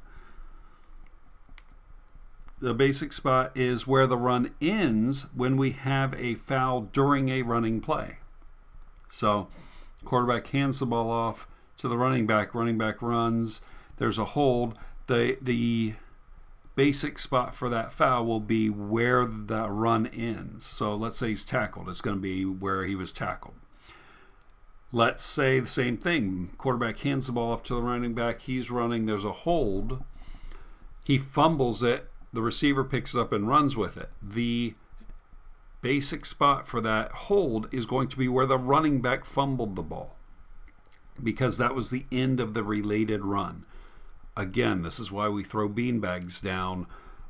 The 2.58 2.74
basic 2.74 3.12
spot 3.12 3.52
is 3.54 3.86
where 3.86 4.06
the 4.06 4.16
run 4.16 4.54
ends 4.62 5.26
when 5.34 5.56
we 5.56 5.72
have 5.72 6.14
a 6.14 6.36
foul 6.36 6.82
during 6.82 7.28
a 7.28 7.42
running 7.42 7.80
play. 7.80 8.18
So, 9.10 9.48
quarterback 10.04 10.46
hands 10.48 10.78
the 10.78 10.86
ball 10.86 11.10
off 11.10 11.46
to 11.78 11.88
the 11.88 11.98
running 11.98 12.26
back. 12.26 12.54
Running 12.54 12.78
back 12.78 13.02
runs. 13.02 13.60
There's 13.98 14.18
a 14.18 14.24
hold. 14.24 14.76
The 15.06 15.38
the 15.40 15.94
basic 16.74 17.18
spot 17.18 17.54
for 17.54 17.68
that 17.70 17.92
foul 17.92 18.26
will 18.26 18.40
be 18.40 18.68
where 18.68 19.24
the 19.24 19.68
run 19.68 20.06
ends. 20.08 20.64
So 20.64 20.94
let's 20.94 21.18
say 21.18 21.30
he's 21.30 21.44
tackled. 21.44 21.88
It's 21.88 22.02
going 22.02 22.16
to 22.16 22.22
be 22.22 22.44
where 22.44 22.84
he 22.84 22.94
was 22.94 23.12
tackled. 23.12 23.54
Let's 24.92 25.24
say 25.24 25.58
the 25.58 25.66
same 25.66 25.96
thing. 25.96 26.52
Quarterback 26.58 26.98
hands 26.98 27.26
the 27.26 27.32
ball 27.32 27.52
off 27.52 27.62
to 27.64 27.74
the 27.74 27.82
running 27.82 28.14
back. 28.14 28.42
He's 28.42 28.70
running. 28.70 29.06
There's 29.06 29.24
a 29.24 29.32
hold. 29.32 30.04
He 31.02 31.18
fumbles 31.18 31.82
it. 31.82 32.10
The 32.36 32.42
receiver 32.42 32.84
picks 32.84 33.14
it 33.14 33.18
up 33.18 33.32
and 33.32 33.48
runs 33.48 33.78
with 33.78 33.96
it. 33.96 34.10
The 34.22 34.74
basic 35.80 36.26
spot 36.26 36.68
for 36.68 36.82
that 36.82 37.10
hold 37.10 37.66
is 37.72 37.86
going 37.86 38.08
to 38.08 38.18
be 38.18 38.28
where 38.28 38.44
the 38.44 38.58
running 38.58 39.00
back 39.00 39.24
fumbled 39.24 39.74
the 39.74 39.82
ball 39.82 40.18
because 41.22 41.56
that 41.56 41.74
was 41.74 41.88
the 41.88 42.04
end 42.12 42.38
of 42.38 42.52
the 42.52 42.62
related 42.62 43.24
run. 43.24 43.64
Again, 44.36 44.82
this 44.82 44.98
is 44.98 45.10
why 45.10 45.30
we 45.30 45.44
throw 45.44 45.66
beanbags 45.66 46.42
down 46.42 46.86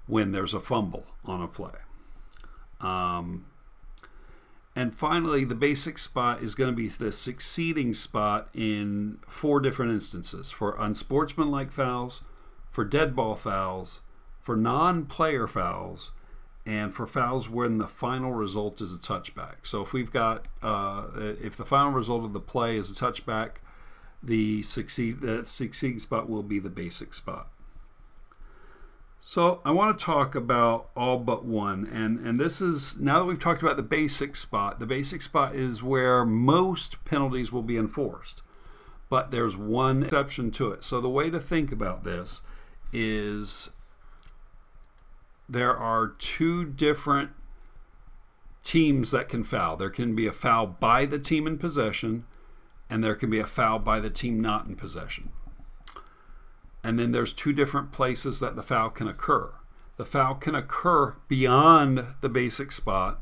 when 0.09 0.33
there's 0.33 0.55
a 0.55 0.59
fumble 0.59 1.07
on 1.25 1.41
a 1.41 1.47
play. 1.47 1.79
Um, 2.81 3.47
and 4.75 4.93
finally, 4.93 5.45
the 5.45 5.55
basic 5.55 5.99
spot 5.99 6.43
is 6.43 6.57
going 6.57 6.71
to 6.71 6.77
be 6.77 6.89
the 6.89 7.13
succeeding 7.13 7.95
spot 7.95 8.49
in 8.53 9.19
four 9.29 9.61
different 9.61 9.93
instances 9.93 10.51
for 10.51 10.77
unsportsmanlike 10.77 11.71
fouls, 11.71 12.23
for 12.73 12.85
dead 12.85 13.15
ball 13.15 13.37
fouls, 13.37 14.01
for 14.47 14.57
non 14.57 15.07
player 15.07 15.49
fouls, 15.49 16.13
and 16.65 16.95
for 16.95 17.05
fouls 17.05 17.49
when 17.49 17.79
the 17.79 17.89
final 17.89 18.31
result 18.31 18.81
is 18.81 18.95
a 18.95 18.97
touchback. 18.97 19.65
So 19.65 19.83
if 19.83 19.93
we've 19.93 20.13
got, 20.13 20.47
uh, 20.63 21.09
if 21.17 21.57
the 21.57 21.65
final 21.65 21.91
result 21.91 22.23
of 22.23 22.33
the 22.33 22.39
play 22.39 22.77
is 22.77 22.93
a 22.93 22.95
touchback, 22.95 23.57
the 24.23 24.63
succeed 24.63 25.21
the 25.21 25.45
succeeding 25.45 25.99
spot 25.99 26.31
will 26.31 26.45
be 26.45 26.61
the 26.61 26.71
basic 26.71 27.13
spot. 27.13 27.49
So 29.21 29.61
I 29.65 29.73
want 29.73 29.99
to 29.99 30.05
talk 30.05 30.37
about 30.37 30.91
all 30.97 31.19
but 31.19 31.45
one, 31.45 31.85
and 31.93 32.25
and 32.25 32.39
this 32.39 32.61
is 32.61 32.97
now 33.01 33.19
that 33.19 33.25
we've 33.25 33.41
talked 33.41 33.63
about 33.63 33.77
the 33.77 33.83
basic 33.83 34.37
spot. 34.37 34.79
The 34.79 34.87
basic 34.87 35.23
spot 35.23 35.57
is 35.57 35.83
where 35.83 36.25
most 36.25 37.05
penalties 37.05 37.51
will 37.51 37.65
be 37.65 37.77
enforced, 37.77 38.43
but 39.09 39.33
there's 39.33 39.57
one 39.57 40.05
exception 40.05 40.53
to 40.53 40.71
it. 40.71 40.85
So 40.85 41.01
the 41.01 41.11
way 41.11 41.31
to 41.31 41.41
think 41.41 41.73
about 41.73 42.05
this 42.05 42.43
is 42.93 43.71
there 45.49 45.77
are 45.77 46.09
two 46.09 46.65
different 46.65 47.31
teams 48.63 49.13
that 49.13 49.29
can 49.29 49.45
foul. 49.45 49.77
There 49.77 49.91
can 49.91 50.15
be 50.15 50.27
a 50.27 50.33
foul 50.33 50.67
by 50.67 51.07
the 51.07 51.19
team 51.19 51.47
in 51.47 51.57
possession, 51.59 52.25
and 52.91 53.03
there 53.03 53.15
can 53.15 53.31
be 53.31 53.39
a 53.39 53.47
foul 53.47 53.79
by 53.79 54.01
the 54.01 54.11
team 54.11 54.41
not 54.41 54.67
in 54.67 54.75
possession. 54.75 55.31
And 56.83 56.99
then 56.99 57.13
there's 57.13 57.33
two 57.33 57.53
different 57.53 57.93
places 57.93 58.41
that 58.41 58.57
the 58.57 58.63
foul 58.63 58.91
can 58.91 59.09
occur. 59.09 59.53
The 59.97 60.07
foul 60.07 60.35
can 60.35 60.55
occur 60.55 61.15
beyond 61.29 62.05
the 62.21 62.29
basic 62.29 62.71
spot, 62.73 63.21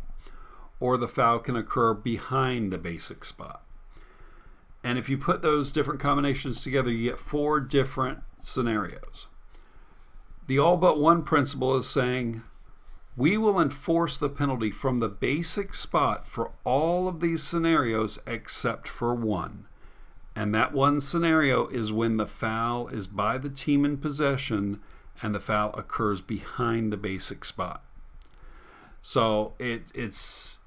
or 0.80 0.96
the 0.96 1.08
foul 1.08 1.38
can 1.38 1.56
occur 1.56 1.94
behind 1.94 2.72
the 2.72 2.78
basic 2.78 3.24
spot. 3.24 3.62
And 4.82 4.98
if 4.98 5.08
you 5.08 5.16
put 5.16 5.40
those 5.40 5.72
different 5.72 6.00
combinations 6.00 6.62
together, 6.62 6.90
you 6.90 7.10
get 7.10 7.18
four 7.18 7.60
different 7.60 8.20
scenarios. 8.40 9.28
The 10.46 10.58
all 10.58 10.76
but 10.76 11.00
one 11.00 11.22
principle 11.22 11.76
is 11.76 11.88
saying 11.88 12.42
we 13.16 13.36
will 13.36 13.60
enforce 13.60 14.18
the 14.18 14.28
penalty 14.28 14.70
from 14.70 14.98
the 15.00 15.08
basic 15.08 15.74
spot 15.74 16.26
for 16.26 16.50
all 16.64 17.08
of 17.08 17.20
these 17.20 17.42
scenarios 17.42 18.18
except 18.26 18.88
for 18.88 19.14
one. 19.14 19.66
And 20.36 20.54
that 20.54 20.72
one 20.72 21.00
scenario 21.00 21.68
is 21.68 21.92
when 21.92 22.16
the 22.16 22.26
foul 22.26 22.88
is 22.88 23.06
by 23.06 23.38
the 23.38 23.48
team 23.48 23.84
in 23.84 23.98
possession 23.98 24.80
and 25.22 25.34
the 25.34 25.40
foul 25.40 25.72
occurs 25.74 26.20
behind 26.20 26.92
the 26.92 26.96
basic 26.96 27.44
spot. 27.44 27.82
So 29.00 29.54
it, 29.58 29.92
it's 29.94 30.58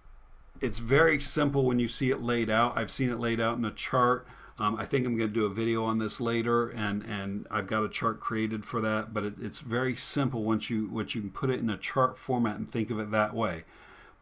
it's 0.61 0.79
very 0.79 1.19
simple 1.19 1.65
when 1.65 1.79
you 1.79 1.87
see 1.87 2.09
it 2.09 2.21
laid 2.21 2.49
out. 2.49 2.77
I've 2.77 2.91
seen 2.91 3.09
it 3.09 3.19
laid 3.19 3.39
out 3.39 3.57
in 3.57 3.65
a 3.65 3.71
chart. 3.71 4.25
Um, 4.59 4.75
I 4.77 4.85
think 4.85 5.05
I'm 5.05 5.15
going 5.15 5.29
to 5.29 5.33
do 5.33 5.45
a 5.45 5.49
video 5.49 5.83
on 5.83 5.99
this 5.99 6.19
later, 6.19 6.67
and 6.69 7.03
and 7.03 7.45
I've 7.51 7.67
got 7.67 7.83
a 7.83 7.89
chart 7.89 8.19
created 8.19 8.65
for 8.65 8.81
that. 8.81 9.13
But 9.13 9.23
it, 9.23 9.33
it's 9.39 9.59
very 9.59 9.95
simple 9.95 10.43
once 10.43 10.69
you 10.69 10.87
once 10.89 11.13
you 11.13 11.21
can 11.21 11.29
put 11.29 11.49
it 11.49 11.59
in 11.59 11.69
a 11.69 11.77
chart 11.77 12.17
format 12.17 12.55
and 12.55 12.67
think 12.67 12.89
of 12.89 12.99
it 12.99 13.11
that 13.11 13.33
way. 13.33 13.65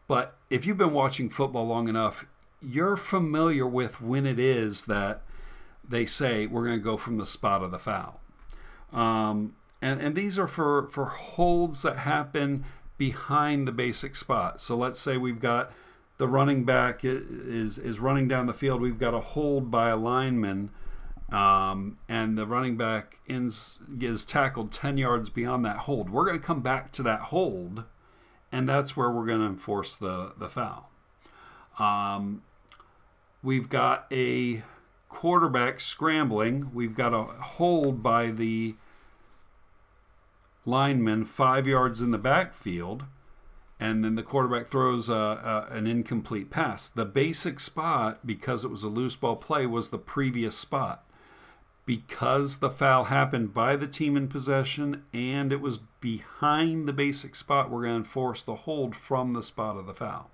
But 0.08 0.36
if 0.50 0.66
you've 0.66 0.78
been 0.78 0.92
watching 0.92 1.30
football 1.30 1.66
long 1.66 1.88
enough, 1.88 2.26
you're 2.62 2.96
familiar 2.96 3.66
with 3.66 4.00
when 4.00 4.26
it 4.26 4.38
is 4.38 4.86
that 4.86 5.22
they 5.88 6.06
say 6.06 6.46
we're 6.46 6.64
going 6.64 6.78
to 6.78 6.84
go 6.84 6.96
from 6.96 7.16
the 7.16 7.26
spot 7.26 7.62
of 7.62 7.70
the 7.70 7.78
foul. 7.78 8.20
Um, 8.92 9.54
and, 9.82 10.00
and 10.00 10.14
these 10.14 10.38
are 10.38 10.46
for, 10.48 10.88
for 10.88 11.06
holds 11.06 11.82
that 11.82 11.98
happen 11.98 12.64
behind 12.98 13.68
the 13.68 13.72
basic 13.72 14.16
spot. 14.16 14.60
So 14.60 14.76
let's 14.76 14.98
say 14.98 15.16
we've 15.16 15.40
got 15.40 15.70
the 16.18 16.28
running 16.28 16.64
back 16.64 17.00
is 17.04 17.78
is 17.78 18.00
running 18.00 18.28
down 18.28 18.46
the 18.46 18.54
field. 18.54 18.80
We've 18.80 18.98
got 18.98 19.14
a 19.14 19.20
hold 19.20 19.70
by 19.70 19.90
a 19.90 19.96
lineman, 19.96 20.70
um, 21.30 21.98
and 22.08 22.38
the 22.38 22.46
running 22.46 22.76
back 22.76 23.18
ends 23.28 23.80
is 24.00 24.24
tackled 24.24 24.72
ten 24.72 24.96
yards 24.96 25.28
beyond 25.30 25.64
that 25.64 25.78
hold. 25.78 26.10
We're 26.10 26.24
going 26.24 26.38
to 26.38 26.44
come 26.44 26.62
back 26.62 26.90
to 26.92 27.02
that 27.02 27.20
hold, 27.20 27.84
and 28.50 28.68
that's 28.68 28.96
where 28.96 29.10
we're 29.10 29.26
going 29.26 29.40
to 29.40 29.46
enforce 29.46 29.94
the 29.94 30.32
the 30.38 30.48
foul. 30.48 30.90
Um, 31.78 32.42
we've 33.42 33.68
got 33.68 34.06
a 34.10 34.62
quarterback 35.08 35.80
scrambling. 35.80 36.70
We've 36.72 36.96
got 36.96 37.12
a 37.12 37.22
hold 37.22 38.02
by 38.02 38.30
the 38.30 38.74
lineman 40.64 41.24
five 41.24 41.66
yards 41.66 42.00
in 42.00 42.10
the 42.10 42.18
backfield 42.18 43.04
and 43.78 44.04
then 44.04 44.14
the 44.14 44.22
quarterback 44.22 44.66
throws 44.66 45.08
a, 45.08 45.12
a, 45.12 45.68
an 45.70 45.86
incomplete 45.86 46.50
pass. 46.50 46.88
The 46.88 47.04
basic 47.04 47.60
spot, 47.60 48.26
because 48.26 48.64
it 48.64 48.70
was 48.70 48.82
a 48.82 48.88
loose 48.88 49.16
ball 49.16 49.36
play, 49.36 49.66
was 49.66 49.90
the 49.90 49.98
previous 49.98 50.56
spot. 50.56 51.04
Because 51.84 52.58
the 52.58 52.70
foul 52.70 53.04
happened 53.04 53.52
by 53.52 53.76
the 53.76 53.86
team 53.86 54.16
in 54.16 54.26
possession 54.26 55.04
and 55.12 55.52
it 55.52 55.60
was 55.60 55.78
behind 56.00 56.88
the 56.88 56.92
basic 56.92 57.36
spot, 57.36 57.70
we're 57.70 57.82
going 57.82 57.92
to 57.92 57.98
enforce 57.98 58.42
the 58.42 58.56
hold 58.56 58.96
from 58.96 59.32
the 59.32 59.42
spot 59.42 59.76
of 59.76 59.86
the 59.86 59.94
foul. 59.94 60.30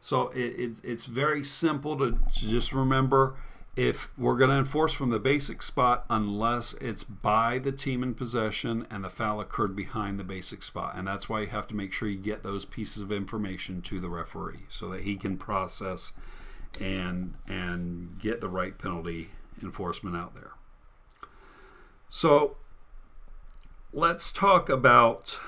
So 0.00 0.28
it, 0.28 0.38
it, 0.38 0.76
it's 0.84 1.06
very 1.06 1.42
simple 1.42 1.96
to, 1.96 2.12
to 2.12 2.48
just 2.48 2.72
remember 2.72 3.34
if 3.76 4.08
we're 4.16 4.36
going 4.36 4.48
to 4.48 4.56
enforce 4.56 4.94
from 4.94 5.10
the 5.10 5.18
basic 5.18 5.60
spot 5.60 6.06
unless 6.08 6.72
it's 6.74 7.04
by 7.04 7.58
the 7.58 7.70
team 7.70 8.02
in 8.02 8.14
possession 8.14 8.86
and 8.90 9.04
the 9.04 9.10
foul 9.10 9.38
occurred 9.38 9.76
behind 9.76 10.18
the 10.18 10.24
basic 10.24 10.62
spot. 10.62 10.94
And 10.96 11.06
that's 11.06 11.28
why 11.28 11.40
you 11.40 11.46
have 11.48 11.66
to 11.68 11.76
make 11.76 11.92
sure 11.92 12.08
you 12.08 12.16
get 12.16 12.42
those 12.42 12.64
pieces 12.64 13.02
of 13.02 13.12
information 13.12 13.82
to 13.82 14.00
the 14.00 14.08
referee 14.08 14.64
so 14.70 14.88
that 14.88 15.02
he 15.02 15.16
can 15.16 15.36
process 15.36 16.12
and 16.80 17.34
and 17.48 18.18
get 18.20 18.40
the 18.40 18.48
right 18.48 18.76
penalty 18.78 19.30
enforcement 19.62 20.16
out 20.16 20.34
there. 20.34 20.52
So 22.08 22.56
let's 23.92 24.32
talk 24.32 24.68
about 24.70 25.38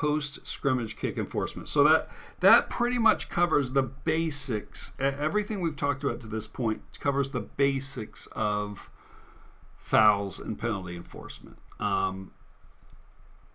post 0.00 0.44
scrimmage 0.44 0.96
kick 0.96 1.16
enforcement. 1.16 1.68
So 1.68 1.84
that 1.84 2.08
that 2.40 2.68
pretty 2.68 2.98
much 2.98 3.28
covers 3.28 3.72
the 3.72 3.82
basics. 3.82 4.92
Everything 4.98 5.60
we've 5.60 5.76
talked 5.76 6.02
about 6.02 6.20
to 6.22 6.26
this 6.26 6.48
point 6.48 6.82
covers 6.98 7.30
the 7.30 7.40
basics 7.40 8.26
of 8.32 8.90
fouls 9.78 10.40
and 10.40 10.58
penalty 10.58 10.96
enforcement. 10.96 11.58
Um, 11.78 12.32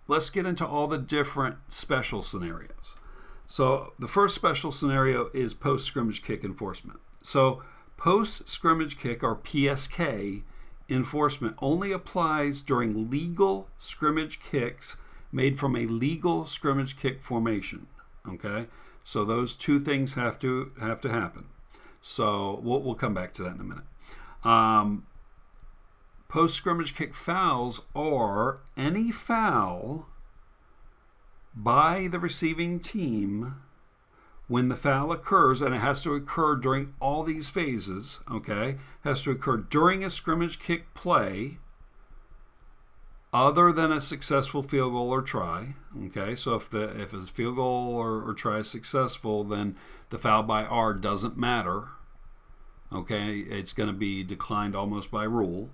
let's 0.07 0.29
get 0.29 0.45
into 0.45 0.65
all 0.65 0.87
the 0.87 0.97
different 0.97 1.57
special 1.67 2.21
scenarios. 2.21 2.95
So 3.45 3.93
the 3.99 4.07
first 4.07 4.35
special 4.35 4.71
scenario 4.71 5.29
is 5.33 5.53
post 5.53 5.85
scrimmage 5.85 6.23
kick 6.23 6.45
enforcement. 6.45 6.99
So 7.21 7.63
post 7.97 8.47
scrimmage 8.47 8.97
kick 8.97 9.23
or 9.23 9.35
PSK 9.35 10.43
enforcement 10.87 11.55
only 11.61 11.91
applies 11.91 12.61
during 12.61 13.09
legal 13.09 13.69
scrimmage 13.77 14.41
kicks 14.41 14.95
made 15.31 15.59
from 15.59 15.75
a 15.75 15.85
legal 15.85 16.45
scrimmage 16.45 16.97
kick 16.97 17.21
formation. 17.21 17.87
Okay, 18.27 18.67
so 19.03 19.23
those 19.23 19.55
two 19.55 19.79
things 19.79 20.13
have 20.13 20.39
to 20.39 20.71
have 20.79 21.01
to 21.01 21.09
happen. 21.09 21.45
So 22.01 22.59
we'll, 22.63 22.81
we'll 22.81 22.95
come 22.95 23.13
back 23.13 23.33
to 23.33 23.43
that 23.43 23.55
in 23.55 23.61
a 23.61 23.63
minute. 23.63 23.83
Um, 24.43 25.05
Post 26.29 26.55
scrimmage 26.55 26.95
kick 26.95 27.15
fouls 27.15 27.81
are 27.95 28.59
any 28.77 29.11
foul 29.11 30.07
by 31.55 32.07
the 32.07 32.19
receiving 32.19 32.79
team 32.79 33.55
when 34.47 34.69
the 34.69 34.75
foul 34.75 35.11
occurs, 35.11 35.59
and 35.59 35.73
it 35.73 35.79
has 35.79 36.03
to 36.03 36.13
occur 36.13 36.55
during 36.55 36.93
all 37.01 37.23
these 37.23 37.49
phases, 37.49 38.19
okay, 38.29 38.77
has 39.03 39.23
to 39.23 39.31
occur 39.31 39.57
during 39.57 40.03
a 40.03 40.11
scrimmage 40.11 40.59
kick 40.59 40.93
play 40.93 41.57
other 43.31 43.71
than 43.71 43.91
a 43.91 44.01
successful 44.01 44.63
field 44.63 44.93
goal 44.93 45.09
or 45.09 45.21
try. 45.21 45.75
Okay, 46.05 46.35
so 46.35 46.55
if 46.55 46.69
the 46.69 46.99
if 46.99 47.13
a 47.13 47.21
field 47.21 47.57
goal 47.57 47.95
or, 47.95 48.23
or 48.27 48.33
try 48.33 48.57
is 48.57 48.69
successful, 48.69 49.43
then 49.43 49.75
the 50.09 50.17
foul 50.17 50.43
by 50.43 50.65
R 50.65 50.93
doesn't 50.93 51.37
matter. 51.37 51.89
Okay, 52.91 53.39
it's 53.39 53.73
going 53.73 53.87
to 53.87 53.93
be 53.93 54.23
declined 54.23 54.75
almost 54.75 55.11
by 55.11 55.23
rule. 55.23 55.69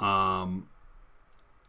Um, 0.00 0.68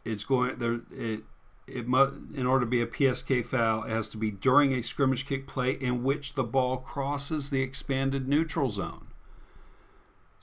it's 0.05 0.23
going 0.23 0.57
there. 0.57 0.81
It 0.91 1.23
it 1.67 1.87
must 1.87 2.13
in 2.33 2.45
order 2.45 2.65
to 2.65 2.69
be 2.69 2.81
a 2.81 2.87
PSK 2.87 3.45
foul, 3.45 3.83
it 3.83 3.89
has 3.89 4.07
to 4.09 4.17
be 4.17 4.31
during 4.31 4.73
a 4.73 4.81
scrimmage 4.81 5.25
kick 5.25 5.47
play 5.47 5.71
in 5.71 6.03
which 6.03 6.33
the 6.33 6.43
ball 6.43 6.77
crosses 6.77 7.49
the 7.49 7.61
expanded 7.61 8.27
neutral 8.27 8.69
zone. 8.69 9.07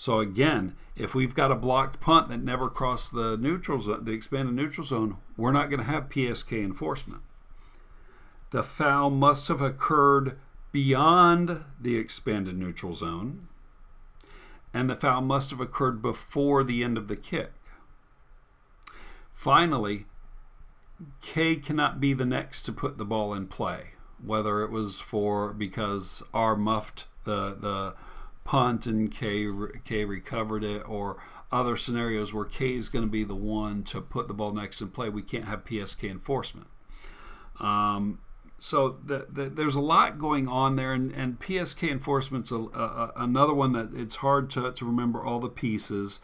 So 0.00 0.19
again, 0.19 0.76
if 0.97 1.14
we've 1.14 1.35
got 1.35 1.52
a 1.52 1.54
blocked 1.54 2.00
punt 2.00 2.30
that 2.30 2.42
never 2.42 2.71
crossed 2.71 3.12
the 3.12 3.37
neutral 3.37 3.83
zone, 3.83 4.02
the 4.07 4.12
expanded 4.12 4.54
neutral 4.54 4.87
zone, 4.87 5.19
we're 5.37 5.52
not 5.52 5.69
going 5.69 5.80
to 5.80 5.85
have 5.85 6.09
PSK 6.09 6.64
enforcement. 6.64 7.21
The 8.50 8.62
foul 8.62 9.11
must 9.11 9.49
have 9.49 9.61
occurred 9.61 10.38
beyond 10.73 11.64
the 11.78 11.99
expanded 11.99 12.57
neutral 12.57 12.95
zone, 12.95 13.49
and 14.73 14.88
the 14.88 14.97
foul 14.97 15.21
must 15.21 15.50
have 15.50 15.61
occurred 15.61 16.00
before 16.00 16.64
the 16.64 16.83
end 16.83 16.97
of 16.97 17.09
the 17.09 17.16
kick. 17.16 17.53
Finally, 19.35 20.07
K 21.20 21.57
cannot 21.57 22.01
be 22.01 22.14
the 22.14 22.24
next 22.24 22.62
to 22.62 22.72
put 22.72 22.96
the 22.96 23.05
ball 23.05 23.35
in 23.35 23.48
play, 23.48 23.88
whether 24.24 24.62
it 24.62 24.70
was 24.70 24.98
for 24.98 25.53
because 25.53 26.22
R 26.33 26.57
muffed 26.57 27.05
the 27.24 27.55
the 27.55 27.94
punt 28.44 28.87
and 28.87 29.11
K, 29.11 29.46
K 29.85 30.05
recovered 30.05 30.64
it, 30.64 30.88
or 30.88 31.16
other 31.53 31.76
scenarios 31.76 32.33
where 32.33 32.44
K 32.44 32.74
is 32.74 32.88
going 32.88 33.05
to 33.05 33.11
be 33.11 33.24
the 33.24 33.35
one 33.35 33.83
to 33.85 34.00
put 34.00 34.29
the 34.29 34.35
ball 34.35 34.53
next 34.53 34.81
in 34.81 34.88
play, 34.88 35.09
we 35.09 35.22
can't 35.22 35.44
have 35.44 35.64
PSK 35.64 36.09
enforcement. 36.09 36.68
Um, 37.59 38.20
so 38.59 38.98
the, 39.05 39.26
the, 39.31 39.44
there's 39.46 39.74
a 39.74 39.81
lot 39.81 40.18
going 40.18 40.46
on 40.46 40.76
there, 40.76 40.92
and, 40.92 41.12
and 41.12 41.40
PSK 41.40 41.90
enforcement's 41.90 42.53
a, 42.53 42.57
a, 42.57 43.12
another 43.16 43.55
one 43.55 43.72
that 43.72 43.92
it's 43.94 44.16
hard 44.16 44.50
to, 44.50 44.72
to 44.72 44.85
remember 44.85 45.22
all 45.24 45.40
the 45.40 45.48
pieces, 45.48 46.20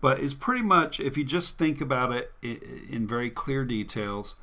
but 0.00 0.20
it's 0.20 0.34
pretty 0.34 0.62
much, 0.62 1.00
if 1.00 1.16
you 1.16 1.24
just 1.24 1.58
think 1.58 1.80
about 1.80 2.12
it 2.12 2.32
in 2.42 3.06
very 3.06 3.30
clear 3.30 3.64
details, 3.64 4.34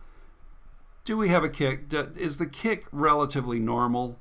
do 1.05 1.17
we 1.17 1.29
have 1.29 1.43
a 1.43 1.49
kick? 1.49 1.93
Is 2.15 2.38
the 2.38 2.45
kick 2.45 2.86
relatively 2.91 3.59
normal? 3.59 4.19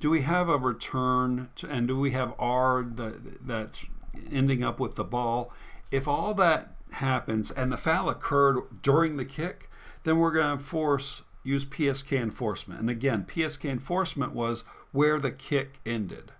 Do 0.00 0.10
we 0.10 0.22
have 0.22 0.48
a 0.48 0.58
return 0.58 1.48
to, 1.56 1.68
and 1.68 1.88
do 1.88 1.98
we 1.98 2.10
have 2.12 2.34
R 2.38 2.82
that 2.82 3.46
that's 3.46 3.86
ending 4.30 4.62
up 4.62 4.78
with 4.78 4.94
the 4.94 5.04
ball? 5.04 5.52
If 5.90 6.06
all 6.06 6.34
that 6.34 6.74
happens 6.92 7.50
and 7.50 7.72
the 7.72 7.76
foul 7.76 8.08
occurred 8.08 8.82
during 8.82 9.16
the 9.16 9.24
kick, 9.24 9.70
then 10.04 10.18
we're 10.18 10.32
going 10.32 10.58
to 10.58 10.62
force 10.62 11.22
use 11.46 11.64
PSK 11.64 12.20
enforcement. 12.20 12.80
And 12.80 12.90
again, 12.90 13.24
PSK 13.24 13.70
enforcement 13.70 14.32
was 14.32 14.64
where 14.90 15.18
the 15.18 15.30
kick 15.30 15.78
ended. 15.86 16.32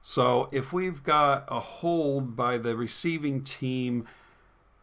So 0.00 0.48
if 0.50 0.72
we've 0.72 1.02
got 1.02 1.44
a 1.48 1.60
hold 1.60 2.34
by 2.34 2.58
the 2.58 2.76
receiving 2.76 3.42
team 3.42 4.06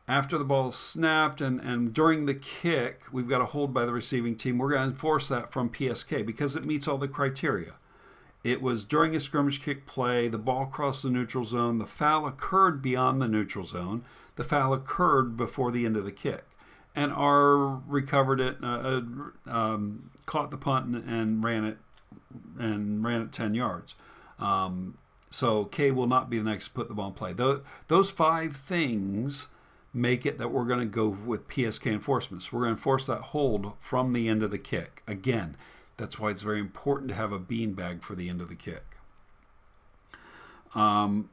after 0.08 0.38
the 0.38 0.46
ball 0.46 0.72
snapped 0.72 1.42
and, 1.42 1.60
and 1.60 1.94
during 1.94 2.26
the 2.26 2.34
kick, 2.34 3.02
we've 3.12 3.28
got 3.28 3.42
a 3.42 3.46
hold 3.46 3.74
by 3.74 3.86
the 3.86 3.94
receiving 3.94 4.36
team, 4.36 4.58
we're 4.58 4.72
going 4.72 4.82
to 4.82 4.88
enforce 4.90 5.28
that 5.28 5.52
from 5.52 5.70
PSK 5.70 6.26
because 6.26 6.56
it 6.56 6.66
meets 6.66 6.88
all 6.88 6.98
the 6.98 7.08
criteria. 7.08 7.74
It 8.44 8.62
was 8.62 8.86
during 8.86 9.16
a 9.16 9.20
scrimmage 9.20 9.62
kick 9.62 9.86
play. 9.86 10.28
The 10.28 10.40
ball 10.40 10.66
crossed 10.66 11.04
the 11.04 11.10
neutral 11.10 11.46
zone. 11.46 11.78
The 11.78 11.86
foul 11.86 12.26
occurred 12.26 12.82
beyond 12.82 13.22
the 13.22 13.28
neutral 13.28 13.66
zone. 13.66 14.04
The 14.36 14.44
foul 14.44 14.74
occurred 14.74 15.38
before 15.38 15.72
the 15.72 15.86
end 15.86 15.96
of 15.96 16.06
the 16.06 16.12
kick. 16.12 16.46
And 16.96 17.14
R 17.14 17.82
recovered 17.88 18.40
it, 18.42 18.58
uh, 18.64 19.02
uh, 19.48 19.50
um, 19.50 20.10
caught 20.26 20.52
the 20.52 20.58
punt, 20.58 20.88
and, 20.88 21.08
and, 21.08 21.44
ran 21.44 21.64
it, 21.64 21.78
and 22.60 23.04
ran 23.04 23.22
it 23.22 23.32
ten 23.32 23.54
yards. 23.54 23.96
Um, 24.40 24.98
so 25.30 25.66
K 25.66 25.92
will 25.92 26.08
not 26.08 26.30
be 26.30 26.38
the 26.38 26.44
next 26.44 26.70
to 26.70 26.74
put 26.74 26.90
the 26.90 26.94
ball 26.94 27.08
in 27.10 27.14
play. 27.14 27.34
Those, 27.34 27.62
those 27.88 28.12
five 28.12 28.56
things 28.56 29.48
make 29.94 30.26
it 30.26 30.38
that 30.38 30.52
we're 30.52 30.66
going 30.66 30.80
to 30.80 30.86
go 30.86 31.08
with 31.08 31.48
PSK 31.48 31.88
enforcement. 31.88 32.44
So 32.44 32.50
we're 32.54 32.64
going 32.64 32.76
to 32.76 32.80
enforce 32.80 33.08
that 33.08 33.22
hold 33.22 33.74
from 33.80 34.14
the 34.14 34.28
end 34.28 34.44
of 34.44 34.52
the 34.52 34.60
kick. 34.60 35.04
Again, 35.08 35.56
that's 35.98 36.20
why 36.20 36.30
it's 36.30 36.42
very 36.42 36.60
important 36.60 37.10
to 37.10 37.16
have 37.16 37.32
a 37.32 37.40
beanbag 37.40 38.02
for 38.02 38.16
the 38.16 38.30
end 38.30 38.42
of 38.42 38.50
the 38.50 38.56
kick. 38.56 38.98
Um, 40.74 41.30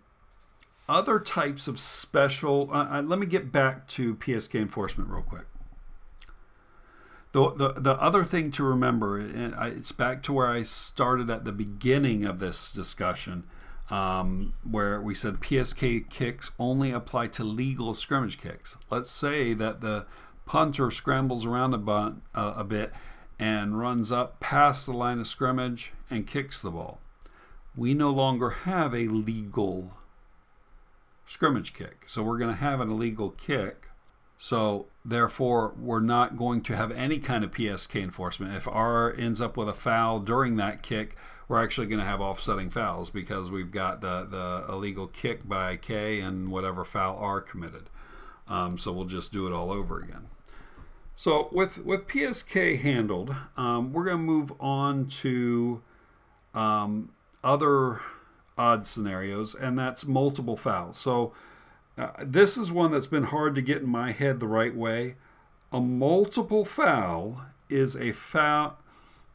other 0.89 1.21
types 1.21 1.69
of 1.69 1.79
special. 1.79 2.71
Uh, 2.73 2.99
uh 2.99 3.03
let 3.03 3.19
me 3.19 3.27
get 3.27 3.53
back 3.53 3.87
to 3.89 4.15
PSK 4.15 4.55
enforcement 4.55 5.11
real 5.11 5.23
quick. 5.23 5.47
The, 7.33 7.53
the, 7.55 7.73
the 7.75 7.95
other 8.01 8.25
thing 8.25 8.51
to 8.53 8.65
remember, 8.65 9.19
and 9.19 9.55
it's 9.77 9.93
back 9.93 10.23
to 10.25 10.33
where 10.33 10.49
I 10.49 10.63
started 10.63 11.29
at 11.29 11.45
the 11.45 11.53
beginning 11.53 12.25
of 12.25 12.41
this 12.41 12.73
discussion, 12.73 13.45
um, 13.91 14.55
where 14.69 15.01
we 15.01 15.15
said 15.15 15.41
PSK 15.41 16.09
kicks 16.09 16.51
only 16.59 16.91
apply 16.91 17.29
to 17.29 17.45
legal 17.45 17.95
scrimmage 17.95 18.41
kicks. 18.41 18.77
Let's 18.91 19.11
say 19.11 19.53
that 19.55 19.83
the 19.83 20.07
punter 20.47 20.91
scrambles 20.91 21.45
around 21.45 21.75
a, 21.75 21.79
bun, 21.79 22.23
uh, 22.35 22.55
a 22.57 22.65
bit 22.65 22.93
and 23.39 23.79
runs 23.79 24.11
up 24.11 24.41
past 24.41 24.87
the 24.87 24.93
line 24.93 25.21
of 25.21 25.29
scrimmage 25.29 25.93
and 26.11 26.27
kicks 26.27 26.61
the 26.61 26.71
ball. 26.71 27.01
We 27.77 27.95
no 27.95 28.11
longer 28.11 28.51
have 28.51 28.95
a 28.95 29.07
legal 29.07 29.93
scrimmage 31.27 31.75
kick. 31.75 32.05
So 32.07 32.23
we're 32.23 32.39
going 32.39 32.51
to 32.51 32.57
have 32.61 32.81
an 32.81 32.91
illegal 32.91 33.31
kick. 33.31 33.87
So 34.39 34.87
therefore, 35.05 35.75
we're 35.79 36.01
not 36.01 36.37
going 36.37 36.63
to 36.63 36.77
have 36.77 36.91
any 36.93 37.19
kind 37.19 37.45
of 37.45 37.51
PSK 37.51 38.03
enforcement. 38.03 38.55
If 38.55 38.67
R 38.67 39.13
ends 39.17 39.41
up 39.41 39.57
with 39.57 39.69
a 39.69 39.75
foul 39.75 40.21
during 40.21 40.57
that 40.57 40.83
kick, 40.83 41.17
we're 41.49 41.63
actually 41.63 41.87
going 41.87 42.01
to 42.01 42.05
have 42.05 42.21
offsetting 42.21 42.71
fouls 42.71 43.11
because 43.11 43.51
we've 43.51 43.71
got 43.71 44.01
the, 44.01 44.25
the 44.25 44.73
illegal 44.73 45.07
kick 45.07 45.49
by 45.49 45.77
K 45.77 46.21
and 46.21 46.49
whatever 46.49 46.85
foul 46.85 47.17
R 47.19 47.41
committed. 47.41 47.91
Um, 48.47 48.79
so 48.79 48.93
we'll 48.93 49.07
just 49.07 49.33
do 49.33 49.47
it 49.47 49.53
all 49.53 49.71
over 49.71 49.99
again. 50.01 50.29
So 51.19 51.49
with 51.51 51.85
with 51.85 52.07
PSK 52.07 52.81
handled, 52.81 53.35
um, 53.57 53.93
we're 53.93 54.05
going 54.05 54.19
to 54.19 54.23
move 54.23 54.53
on 54.61 55.07
to 55.07 55.83
um, 56.55 57.11
other 57.43 58.03
odd 58.57 58.87
scenarios, 58.87 59.53
and 59.53 59.77
that's 59.77 60.07
multiple 60.07 60.57
fouls. 60.57 60.97
So 60.97 61.33
uh, 61.99 62.11
this 62.23 62.57
is 62.57 62.71
one 62.71 62.93
that's 62.93 63.09
been 63.09 63.25
hard 63.25 63.57
to 63.57 63.63
get 63.63 63.79
in 63.79 63.89
my 63.89 64.13
head 64.13 64.39
the 64.39 64.47
right 64.47 64.77
way. 64.77 65.17
A 65.73 65.81
multiple 65.81 66.65
foul 66.65 67.47
is 67.69 67.97
a 67.97 68.13
foul 68.13 68.79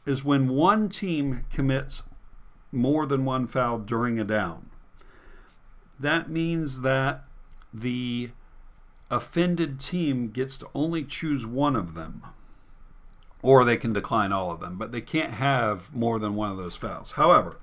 is 0.06 0.24
when 0.24 0.48
one 0.48 0.88
team 0.88 1.44
commits 1.52 2.02
more 2.72 3.04
than 3.04 3.26
one 3.26 3.46
foul 3.46 3.78
during 3.78 4.18
a 4.18 4.24
down. 4.24 4.70
That 6.00 6.30
means 6.30 6.80
that 6.80 7.24
the 7.74 8.30
offended 9.14 9.80
team 9.80 10.30
gets 10.30 10.58
to 10.58 10.68
only 10.74 11.04
choose 11.04 11.46
one 11.46 11.76
of 11.76 11.94
them, 11.94 12.22
or 13.42 13.64
they 13.64 13.76
can 13.76 13.92
decline 13.92 14.32
all 14.32 14.50
of 14.50 14.60
them, 14.60 14.76
but 14.76 14.92
they 14.92 15.00
can't 15.00 15.32
have 15.32 15.94
more 15.94 16.18
than 16.18 16.34
one 16.34 16.50
of 16.50 16.58
those 16.58 16.76
fouls. 16.76 17.12
However, 17.12 17.58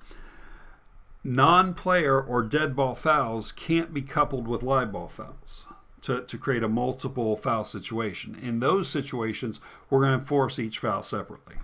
non 1.23 1.73
player 1.73 2.19
or 2.21 2.43
dead 2.43 2.75
ball 2.75 2.95
fouls 2.95 3.51
can't 3.51 3.93
be 3.93 4.01
coupled 4.01 4.47
with 4.47 4.63
live 4.63 4.91
ball 4.91 5.07
fouls 5.07 5.65
to, 6.01 6.21
to 6.21 6.37
create 6.37 6.63
a 6.63 6.67
multiple 6.67 7.35
foul 7.35 7.63
situation. 7.63 8.37
In 8.41 8.59
those 8.59 8.89
situations, 8.89 9.59
we're 9.89 9.99
going 9.99 10.13
to 10.13 10.19
enforce 10.19 10.57
each 10.59 10.79
foul 10.79 11.03
separately. 11.03 11.55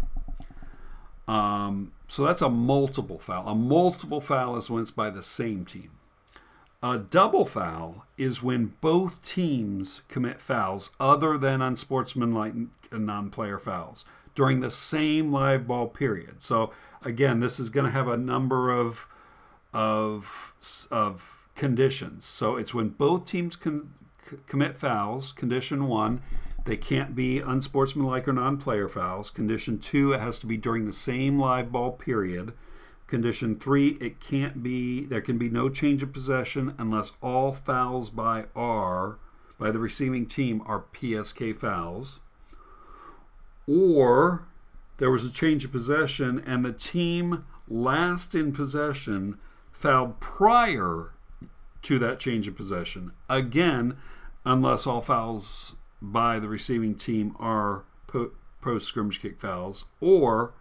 Um, 1.28 1.91
so 2.08 2.23
that's 2.23 2.41
a 2.41 2.50
multiple 2.50 3.19
foul. 3.19 3.47
A 3.47 3.56
multiple 3.56 4.21
foul 4.21 4.56
is 4.58 4.69
when 4.69 4.82
it's 4.82 4.91
by 4.91 5.10
the 5.10 5.23
same 5.23 5.65
team. 5.65 5.91
A 6.83 6.99
double 6.99 7.45
foul 7.45 8.05
is 8.17 8.43
when 8.43 8.73
both 8.81 9.25
teams 9.25 10.01
commit 10.07 10.39
fouls 10.39 10.91
other 10.99 11.35
than 11.35 11.59
unsportsmanlike 11.59 12.53
and 12.91 13.05
non 13.05 13.31
player 13.31 13.57
fouls 13.57 14.05
during 14.35 14.59
the 14.59 14.69
same 14.69 15.31
live 15.31 15.65
ball 15.65 15.87
period. 15.87 16.43
So, 16.43 16.71
again, 17.03 17.39
this 17.39 17.59
is 17.59 17.69
going 17.69 17.85
to 17.85 17.91
have 17.91 18.07
a 18.07 18.17
number 18.17 18.69
of, 18.69 19.07
of, 19.73 20.53
of 20.91 21.47
conditions. 21.55 22.25
So, 22.25 22.57
it's 22.57 22.75
when 22.75 22.89
both 22.89 23.25
teams 23.25 23.55
can 23.55 23.93
commit 24.45 24.77
fouls, 24.77 25.31
condition 25.31 25.87
one, 25.87 26.21
they 26.65 26.77
can't 26.77 27.15
be 27.15 27.39
unsportsmanlike 27.39 28.27
or 28.27 28.33
non 28.33 28.57
player 28.57 28.87
fouls. 28.87 29.31
Condition 29.31 29.79
two, 29.79 30.13
it 30.13 30.19
has 30.19 30.37
to 30.39 30.45
be 30.45 30.57
during 30.57 30.85
the 30.85 30.93
same 30.93 31.39
live 31.39 31.71
ball 31.71 31.93
period. 31.93 32.53
Condition 33.07 33.55
three, 33.55 33.97
it 34.01 34.19
can't 34.19 34.61
be, 34.61 35.05
there 35.05 35.21
can 35.21 35.37
be 35.37 35.49
no 35.49 35.69
change 35.69 36.03
of 36.03 36.11
possession 36.11 36.75
unless 36.77 37.13
all 37.21 37.53
fouls 37.53 38.09
by 38.09 38.45
R, 38.53 39.17
by 39.57 39.71
the 39.71 39.79
receiving 39.79 40.25
team, 40.25 40.61
are 40.65 40.85
PSK 40.93 41.55
fouls. 41.55 42.19
Or 43.65 44.45
there 44.97 45.09
was 45.09 45.23
a 45.23 45.31
change 45.31 45.63
of 45.63 45.71
possession 45.71 46.43
and 46.45 46.65
the 46.65 46.73
team 46.73 47.45
last 47.69 48.35
in 48.35 48.51
possession 48.51 49.37
fouled 49.71 50.19
prior 50.19 51.13
to 51.83 51.99
that 51.99 52.19
change 52.19 52.47
of 52.47 52.57
possession. 52.57 53.11
Again, 53.29 53.95
unless 54.45 54.85
all 54.85 55.01
fouls 55.01 55.75
by 56.01 56.39
the 56.39 56.49
receiving 56.49 56.95
team 56.95 57.35
are 57.39 57.85
post 58.61 58.87
scrimmage 58.87 59.21
kick 59.21 59.39
fouls, 59.39 59.85
or 60.01 60.53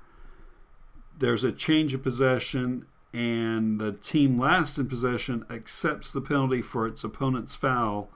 there's 1.16 1.44
a 1.44 1.52
change 1.52 1.94
of 1.94 2.02
possession 2.02 2.86
and 3.12 3.80
the 3.80 3.92
team 3.92 4.38
last 4.38 4.76
in 4.78 4.88
possession 4.88 5.44
accepts 5.48 6.12
the 6.12 6.20
penalty 6.20 6.60
for 6.60 6.86
its 6.86 7.02
opponent's 7.02 7.54
foul 7.54 8.10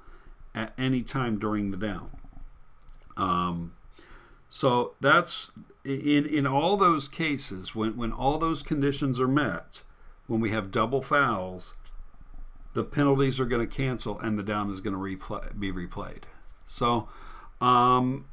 at 0.54 0.72
any 0.76 1.02
time 1.02 1.38
during 1.38 1.70
the 1.70 1.76
down. 1.76 2.10
Um, 3.16 3.72
so 4.48 4.94
that's 5.00 5.52
in 5.84 6.26
in 6.26 6.46
all 6.46 6.76
those 6.76 7.08
cases 7.08 7.74
when 7.74 7.96
when 7.96 8.12
all 8.12 8.38
those 8.38 8.62
conditions 8.62 9.18
are 9.18 9.28
met, 9.28 9.82
when 10.26 10.40
we 10.40 10.50
have 10.50 10.70
double 10.70 11.00
fouls, 11.00 11.74
the 12.74 12.84
penalties 12.84 13.40
are 13.40 13.46
going 13.46 13.66
to 13.66 13.74
cancel 13.74 14.18
and 14.18 14.38
the 14.38 14.42
down 14.42 14.70
is 14.70 14.80
going 14.80 14.94
to 14.94 15.00
replay, 15.00 15.58
be 15.58 15.72
replayed. 15.72 16.24
So, 16.66 17.08
um, 17.60 18.26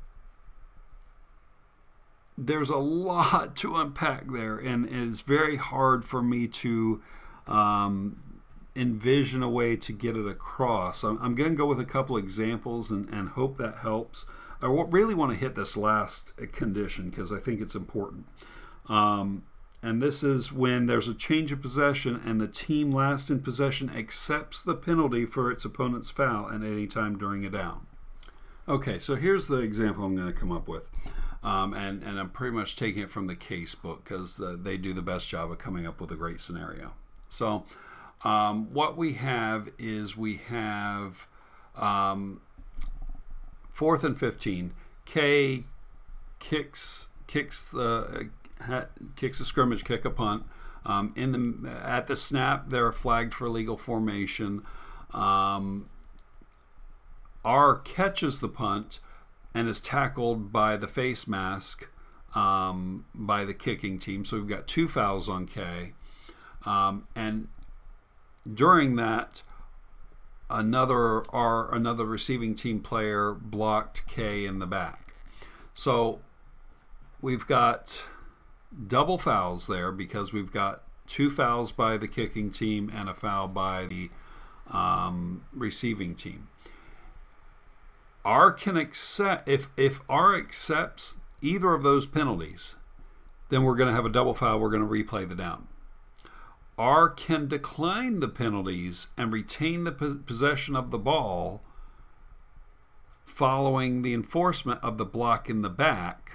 there's 2.37 2.69
a 2.69 2.77
lot 2.77 3.55
to 3.57 3.75
unpack 3.75 4.31
there, 4.31 4.57
and 4.57 4.87
it's 4.89 5.21
very 5.21 5.55
hard 5.55 6.05
for 6.05 6.21
me 6.21 6.47
to 6.47 7.01
um, 7.47 8.19
envision 8.75 9.41
a 9.41 9.49
way 9.49 9.75
to 9.75 9.91
get 9.91 10.15
it 10.15 10.27
across. 10.27 11.03
I'm, 11.03 11.17
I'm 11.21 11.35
going 11.35 11.51
to 11.51 11.55
go 11.55 11.65
with 11.65 11.79
a 11.79 11.85
couple 11.85 12.15
examples 12.15 12.91
and, 12.91 13.09
and 13.09 13.29
hope 13.29 13.57
that 13.57 13.77
helps. 13.77 14.25
I 14.61 14.67
really 14.67 15.15
want 15.15 15.31
to 15.31 15.37
hit 15.37 15.55
this 15.55 15.75
last 15.75 16.33
condition 16.51 17.09
because 17.09 17.31
I 17.31 17.39
think 17.39 17.61
it's 17.61 17.75
important. 17.75 18.25
Um, 18.87 19.43
and 19.83 20.01
this 20.01 20.23
is 20.23 20.51
when 20.51 20.87
there's 20.87 21.07
a 21.07 21.13
change 21.13 21.51
of 21.51 21.61
possession 21.61 22.21
and 22.25 22.41
the 22.41 22.47
team 22.47 22.91
last 22.91 23.29
in 23.29 23.41
possession 23.41 23.89
accepts 23.89 24.63
the 24.63 24.75
penalty 24.75 25.25
for 25.25 25.51
its 25.51 25.65
opponent's 25.65 26.09
foul 26.09 26.49
at 26.49 26.63
any 26.63 26.87
time 26.87 27.17
during 27.17 27.45
a 27.45 27.49
down. 27.49 27.85
Okay, 28.67 28.97
so 28.99 29.15
here's 29.15 29.47
the 29.47 29.59
example 29.59 30.03
I'm 30.03 30.15
going 30.15 30.27
to 30.27 30.33
come 30.33 30.51
up 30.51 30.67
with. 30.67 30.89
Um, 31.43 31.73
and, 31.73 32.03
and 32.03 32.19
I'm 32.19 32.29
pretty 32.29 32.55
much 32.55 32.75
taking 32.75 33.03
it 33.03 33.11
from 33.11 33.27
the 33.27 33.35
case 33.35 33.75
book 33.75 34.03
because 34.03 34.37
the, 34.37 34.57
they 34.57 34.77
do 34.77 34.91
the 34.93 35.01
best 35.01 35.29
job 35.29 35.51
of 35.51 35.59
coming 35.59 35.85
up 35.85 36.01
with 36.01 36.11
a 36.11 36.15
great 36.15 36.41
scenario. 36.41 36.93
So, 37.29 37.65
um, 38.23 38.73
what 38.73 38.97
we 38.97 39.13
have 39.13 39.69
is 39.77 40.17
we 40.17 40.35
have 40.35 41.27
um, 41.75 42.41
fourth 43.69 44.03
and 44.03 44.17
15. 44.17 44.73
K 45.05 45.63
kicks 46.39 47.07
kicks 47.27 47.69
the 47.69 48.29
kicks 49.15 49.39
a 49.39 49.45
scrimmage 49.45 49.83
kick 49.83 50.03
a 50.05 50.09
punt. 50.09 50.43
Um, 50.85 51.13
in 51.15 51.31
the 51.31 51.69
at 51.83 52.07
the 52.07 52.15
snap, 52.15 52.69
they're 52.69 52.91
flagged 52.91 53.33
for 53.33 53.45
illegal 53.45 53.77
formation. 53.77 54.63
Um, 55.13 55.89
R 57.45 57.75
catches 57.75 58.39
the 58.39 58.49
punt 58.49 58.99
and 59.57 59.67
is 59.67 59.81
tackled 59.81 60.53
by 60.53 60.77
the 60.77 60.87
face 60.87 61.27
mask 61.27 61.89
um, 62.35 63.05
by 63.15 63.43
the 63.43 63.55
kicking 63.55 63.97
team. 63.97 64.23
So 64.23 64.37
we've 64.37 64.47
got 64.47 64.67
two 64.67 64.87
fouls 64.87 65.27
on 65.27 65.47
K. 65.47 65.93
Um, 66.63 67.07
and 67.15 67.47
during 68.51 68.97
that, 68.97 69.41
another 70.47 71.23
R, 71.31 71.73
another 71.73 72.05
receiving 72.05 72.53
team 72.53 72.81
player 72.81 73.33
blocked 73.33 74.05
K 74.07 74.45
in 74.45 74.59
the 74.59 74.67
back. 74.67 75.15
So 75.73 76.19
we've 77.19 77.47
got 77.47 78.03
double 78.85 79.17
fouls 79.17 79.65
there 79.65 79.91
because 79.91 80.31
we've 80.31 80.51
got 80.51 80.83
two 81.07 81.31
fouls 81.31 81.71
by 81.71 81.97
the 81.97 82.07
kicking 82.07 82.51
team 82.51 82.91
and 82.93 83.09
a 83.09 83.15
foul 83.15 83.47
by 83.47 83.87
the 83.87 84.11
um, 84.69 85.45
receiving 85.51 86.13
team. 86.13 86.47
R 88.27 88.51
can 88.51 88.75
accept 88.75 89.47
if 89.47 89.69
if 89.77 90.01
R 90.09 90.35
accepts 90.35 91.21
either 91.41 91.73
of 91.73 91.83
those 91.83 92.05
penalties, 92.05 92.75
then 93.47 93.63
we're 93.63 93.77
going 93.77 93.87
to 93.87 93.95
have 93.95 94.05
a 94.05 94.09
double 94.09 94.33
foul. 94.33 94.59
We're 94.59 94.69
going 94.69 94.85
to 94.85 94.87
replay 94.87 95.27
the 95.27 95.33
down. 95.33 95.69
R 96.77 97.07
can 97.09 97.47
decline 97.47 98.19
the 98.19 98.27
penalties 98.27 99.07
and 99.17 99.31
retain 99.31 99.85
the 99.85 99.93
possession 99.93 100.75
of 100.75 100.91
the 100.91 100.99
ball 100.99 101.63
following 103.23 104.01
the 104.01 104.13
enforcement 104.13 104.81
of 104.83 104.97
the 104.97 105.05
block 105.05 105.49
in 105.49 105.61
the 105.61 105.69
back 105.69 106.33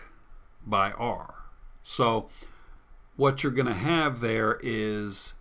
by 0.67 0.93
R. 0.93 1.35
So, 1.85 2.31
what 3.17 3.43
you're 3.43 3.53
going 3.53 3.67
to 3.67 3.75
have 3.75 4.21
there 4.21 4.59
is 4.63 5.35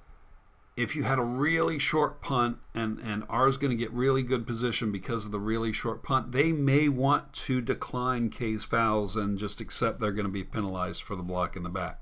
if 0.81 0.95
you 0.95 1.03
had 1.03 1.19
a 1.19 1.23
really 1.23 1.77
short 1.77 2.21
punt 2.21 2.57
and 2.73 2.99
and 2.99 3.23
R's 3.29 3.57
going 3.57 3.71
to 3.71 3.77
get 3.77 3.91
really 3.91 4.23
good 4.23 4.47
position 4.47 4.91
because 4.91 5.25
of 5.25 5.31
the 5.31 5.39
really 5.39 5.71
short 5.71 6.01
punt, 6.03 6.31
they 6.31 6.51
may 6.51 6.89
want 6.89 7.33
to 7.33 7.61
decline 7.61 8.29
K's 8.29 8.63
fouls 8.63 9.15
and 9.15 9.37
just 9.37 9.61
accept 9.61 9.99
they're 9.99 10.11
going 10.11 10.25
to 10.25 10.31
be 10.31 10.43
penalized 10.43 11.03
for 11.03 11.15
the 11.15 11.23
block 11.23 11.55
in 11.55 11.63
the 11.63 11.69
back. 11.69 12.01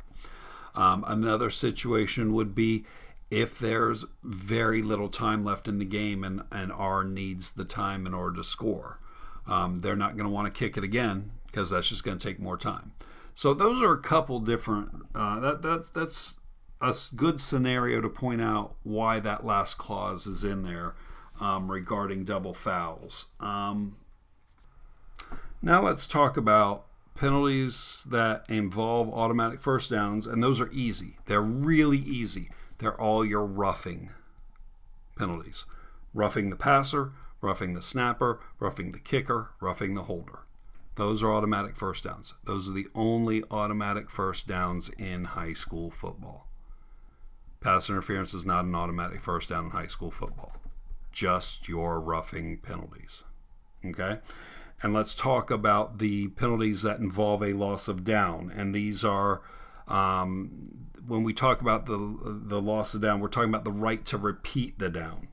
Um, 0.76 1.04
another 1.08 1.50
situation 1.50 2.34
would 2.34 2.56
be 2.56 2.86
if 3.30 3.60
there's 3.60 4.06
very 4.24 4.82
little 4.82 5.10
time 5.10 5.44
left 5.44 5.68
in 5.68 5.78
the 5.78 5.86
game 5.86 6.24
and, 6.24 6.44
and 6.52 6.72
R 6.72 7.04
needs 7.04 7.52
the 7.52 7.66
time 7.66 8.08
in 8.08 8.14
order 8.14 8.38
to 8.38 8.44
score. 8.44 9.00
Um, 9.46 9.82
they're 9.82 9.96
not 9.96 10.16
going 10.16 10.28
to 10.28 10.34
want 10.34 10.54
to 10.54 10.58
kick 10.58 10.78
it 10.78 10.84
again 10.84 11.32
because 11.48 11.72
that's 11.72 11.90
just 11.90 12.04
going 12.04 12.18
to 12.18 12.28
take 12.28 12.42
more 12.42 12.58
time. 12.58 12.94
So 13.36 13.54
those 13.54 13.82
are 13.82 13.94
a 13.94 14.02
couple 14.02 14.40
different. 14.40 15.06
Uh, 15.14 15.40
that 15.40 15.62
that's 15.62 15.90
that's 15.90 16.39
a 16.82 16.94
good 17.16 17.42
scenario 17.42 18.02
to 18.02 18.10
point 18.10 18.42
out 18.42 18.76
why 18.84 19.20
that 19.20 19.46
last 19.46 19.78
clause 19.78 20.26
is 20.26 20.44
in 20.44 20.64
there 20.64 20.96
um, 21.42 21.72
regarding 21.72 22.24
double 22.24 22.54
fouls. 22.54 23.28
Um, 23.40 23.98
now 25.62 25.82
let's 25.82 26.08
talk 26.08 26.38
about 26.38 26.86
penalties 27.16 28.06
that 28.10 28.46
involve 28.48 29.10
automatic 29.14 29.60
first 29.60 29.90
downs, 29.90 30.26
and 30.26 30.42
those 30.42 30.60
are 30.60 30.72
easy. 30.72 31.18
They're 31.26 31.42
really 31.42 31.98
easy. 31.98 32.50
They're 32.78 33.00
all 33.00 33.26
your 33.26 33.46
roughing 33.46 34.12
penalties 35.18 35.66
roughing 36.14 36.50
the 36.50 36.56
passer, 36.56 37.12
roughing 37.42 37.74
the 37.74 37.82
snapper, 37.82 38.40
roughing 38.60 38.92
the 38.92 39.00
kicker, 39.00 39.52
roughing 39.62 39.96
the 39.96 40.04
holder. 40.04 40.40
Those 40.96 41.24
are 41.24 41.34
automatic 41.34 41.78
first 41.78 42.04
downs. 42.04 42.34
Those 42.44 42.68
are 42.70 42.74
the 42.74 42.88
only 42.94 43.44
automatic 43.50 44.10
first 44.10 44.48
downs 44.48 44.90
in 44.98 45.26
high 45.26 45.54
school 45.54 45.92
football. 45.92 46.49
Pass 47.62 47.90
interference 47.90 48.34
is 48.34 48.46
not 48.46 48.66
an 48.66 48.76
automatic 48.76 49.22
first 49.22 49.50
down 49.50 49.66
in 49.66 49.72
high 49.72 49.88
school 49.88 50.12
football, 50.12 50.56
just 51.12 51.68
your 51.68 52.00
roughing 52.00 52.58
penalties. 52.58 53.24
Okay? 53.86 54.20
And 54.82 54.94
let's 54.94 55.14
talk 55.14 55.52
about 55.52 55.98
the 56.00 56.30
penalties 56.30 56.84
that 56.84 57.00
involve 57.00 57.44
a 57.44 57.54
loss 57.54 57.88
of 57.90 58.06
down. 58.06 58.52
And 58.56 58.74
these 58.74 59.04
are 59.04 59.42
um, 59.90 60.90
when 61.06 61.24
we 61.24 61.34
talk 61.34 61.60
about 61.60 61.86
the 61.86 61.98
the 62.22 62.62
loss 62.62 62.94
of 62.94 63.02
down, 63.02 63.20
we're 63.20 63.28
talking 63.28 63.50
about 63.50 63.66
the 63.66 63.72
right 63.72 64.06
to 64.06 64.18
repeat 64.18 64.80
the 64.80 64.90
down. 64.90 65.28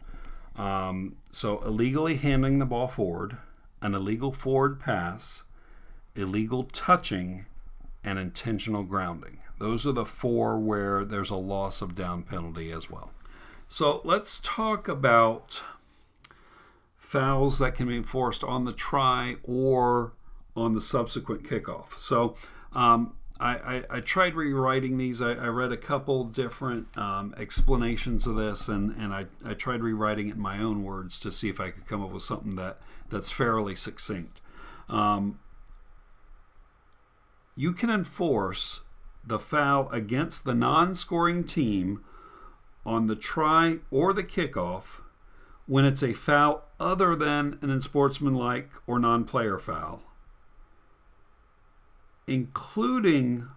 Um, 0.57 1.17
so 1.31 1.61
illegally 1.61 2.17
handing 2.17 2.59
the 2.59 2.67
ball 2.67 2.89
forward, 2.89 3.37
an 3.83 3.95
illegal 3.95 4.33
forward 4.33 4.81
pass, 4.81 5.45
illegal 6.15 6.65
touching, 6.65 7.47
and 8.03 8.19
intentional 8.19 8.85
grounding. 8.85 9.39
Those 9.59 9.87
are 9.87 9.93
the 9.93 10.05
four 10.05 10.59
where 10.59 11.05
there's 11.05 11.31
a 11.31 11.37
loss 11.37 11.81
of 11.81 11.95
down 11.95 12.23
penalty 12.23 12.71
as 12.71 12.91
well. 12.91 13.13
So 13.69 14.01
let's 14.05 14.39
talk 14.39 14.87
about 14.87 15.63
fouls 16.97 17.59
that 17.59 17.75
can 17.75 17.89
be 17.89 17.97
enforced 17.97 18.45
on 18.45 18.65
the 18.65 18.73
try 18.73 19.37
or 19.43 20.13
on 20.55 20.75
the 20.75 20.81
subsequent 20.81 21.45
kickoff. 21.45 21.99
So 21.99 22.37
um, 22.73 23.15
I, 23.39 23.57
I, 23.57 23.85
I, 23.99 24.01
tried 24.01 24.35
rewriting 24.35 24.99
these. 24.99 25.21
I, 25.21 25.33
I, 25.33 25.49
read 25.49 25.71
a 25.71 25.77
couple 25.77 26.25
different 26.25 26.97
um, 26.97 27.35
explanations 27.39 28.27
of 28.27 28.37
this, 28.37 28.69
and, 28.69 28.95
and 28.97 29.13
I, 29.13 29.27
I 29.45 29.55
tried 29.55 29.83
rewriting 29.83 30.29
it 30.29 30.37
in 30.37 30.41
my 30.41 30.59
own 30.59 30.83
words 30.83 31.21
to 31.21 31.31
see 31.31 31.49
if 31.49 31.61
I 31.61 31.71
could 31.71 31.87
come 31.87 32.03
up 32.03 32.11
with 32.11 32.23
something 32.23 32.57
that, 32.57 32.79
that's 33.09 33.31
fairly 33.31 33.77
succinct. 33.77 34.41
Um, 34.89 35.39
you 37.55 37.73
can 37.73 37.91
enforce 37.91 38.81
the 39.27 39.39
foul 39.39 39.89
against 39.91 40.45
the 40.45 40.55
non 40.55 40.95
scoring 40.95 41.45
team 41.45 42.05
on 42.85 43.09
the 43.09 43.17
try 43.17 43.81
or 43.91 44.13
the 44.13 44.23
kickoff 44.23 45.01
when 45.67 45.85
it's 45.85 46.03
a 46.03 46.13
foul 46.13 46.63
other 46.79 47.17
than 47.17 47.59
an 47.61 47.71
unsportsmanlike 47.71 48.71
or 48.87 48.99
non 48.99 49.25
player 49.25 49.59
foul, 49.59 50.03
including 52.27 53.49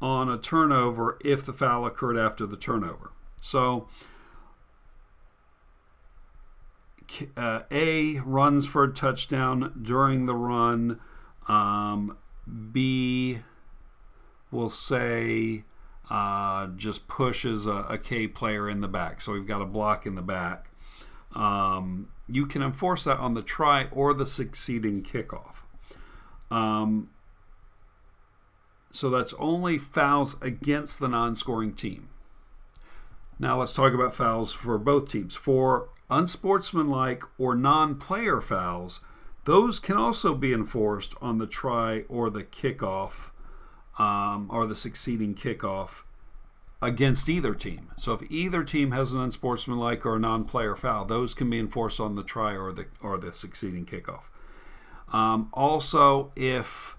on 0.00 0.28
a 0.28 0.38
turnover 0.38 1.18
if 1.24 1.44
the 1.44 1.52
foul 1.52 1.84
occurred 1.84 2.16
after 2.16 2.46
the 2.46 2.56
turnover. 2.56 3.12
So, 3.40 3.88
uh, 7.36 7.62
A 7.70 8.20
runs 8.20 8.66
for 8.66 8.84
a 8.84 8.92
touchdown 8.92 9.80
during 9.82 10.26
the 10.26 10.34
run. 10.34 11.00
Um, 11.48 12.16
B 12.72 13.40
will 14.50 14.70
say 14.70 15.64
uh, 16.10 16.68
just 16.68 17.08
pushes 17.08 17.66
a, 17.66 17.86
a 17.88 17.98
K 17.98 18.26
player 18.26 18.68
in 18.68 18.80
the 18.80 18.88
back. 18.88 19.20
So 19.20 19.32
we've 19.32 19.46
got 19.46 19.60
a 19.60 19.66
block 19.66 20.06
in 20.06 20.14
the 20.14 20.22
back. 20.22 20.70
Um, 21.34 22.08
you 22.26 22.46
can 22.46 22.62
enforce 22.62 23.04
that 23.04 23.18
on 23.18 23.34
the 23.34 23.42
try 23.42 23.88
or 23.92 24.14
the 24.14 24.26
succeeding 24.26 25.02
kickoff. 25.02 25.56
Um, 26.50 27.10
so 28.90 29.10
that's 29.10 29.34
only 29.34 29.78
fouls 29.78 30.36
against 30.40 30.98
the 30.98 31.08
non 31.08 31.36
scoring 31.36 31.74
team. 31.74 32.08
Now 33.38 33.58
let's 33.60 33.74
talk 33.74 33.92
about 33.92 34.14
fouls 34.14 34.52
for 34.52 34.78
both 34.78 35.10
teams. 35.10 35.36
For 35.36 35.90
unsportsmanlike 36.10 37.22
or 37.38 37.54
non 37.54 37.96
player 37.96 38.40
fouls, 38.40 39.00
those 39.44 39.78
can 39.78 39.96
also 39.96 40.34
be 40.34 40.52
enforced 40.52 41.14
on 41.20 41.38
the 41.38 41.46
try 41.46 42.04
or 42.08 42.30
the 42.30 42.44
kickoff 42.44 43.30
um, 43.98 44.48
or 44.50 44.66
the 44.66 44.76
succeeding 44.76 45.34
kickoff 45.34 46.02
against 46.80 47.28
either 47.28 47.54
team. 47.54 47.90
So 47.96 48.12
if 48.12 48.22
either 48.30 48.62
team 48.62 48.92
has 48.92 49.12
an 49.12 49.20
unsportsmanlike 49.20 50.06
or 50.06 50.16
a 50.16 50.20
non-player 50.20 50.76
foul, 50.76 51.04
those 51.04 51.34
can 51.34 51.50
be 51.50 51.58
enforced 51.58 51.98
on 51.98 52.14
the 52.14 52.22
try 52.22 52.56
or 52.56 52.72
the 52.72 52.86
or 53.02 53.18
the 53.18 53.32
succeeding 53.32 53.84
kickoff. 53.84 54.24
Um, 55.12 55.48
also, 55.52 56.32
if 56.36 56.96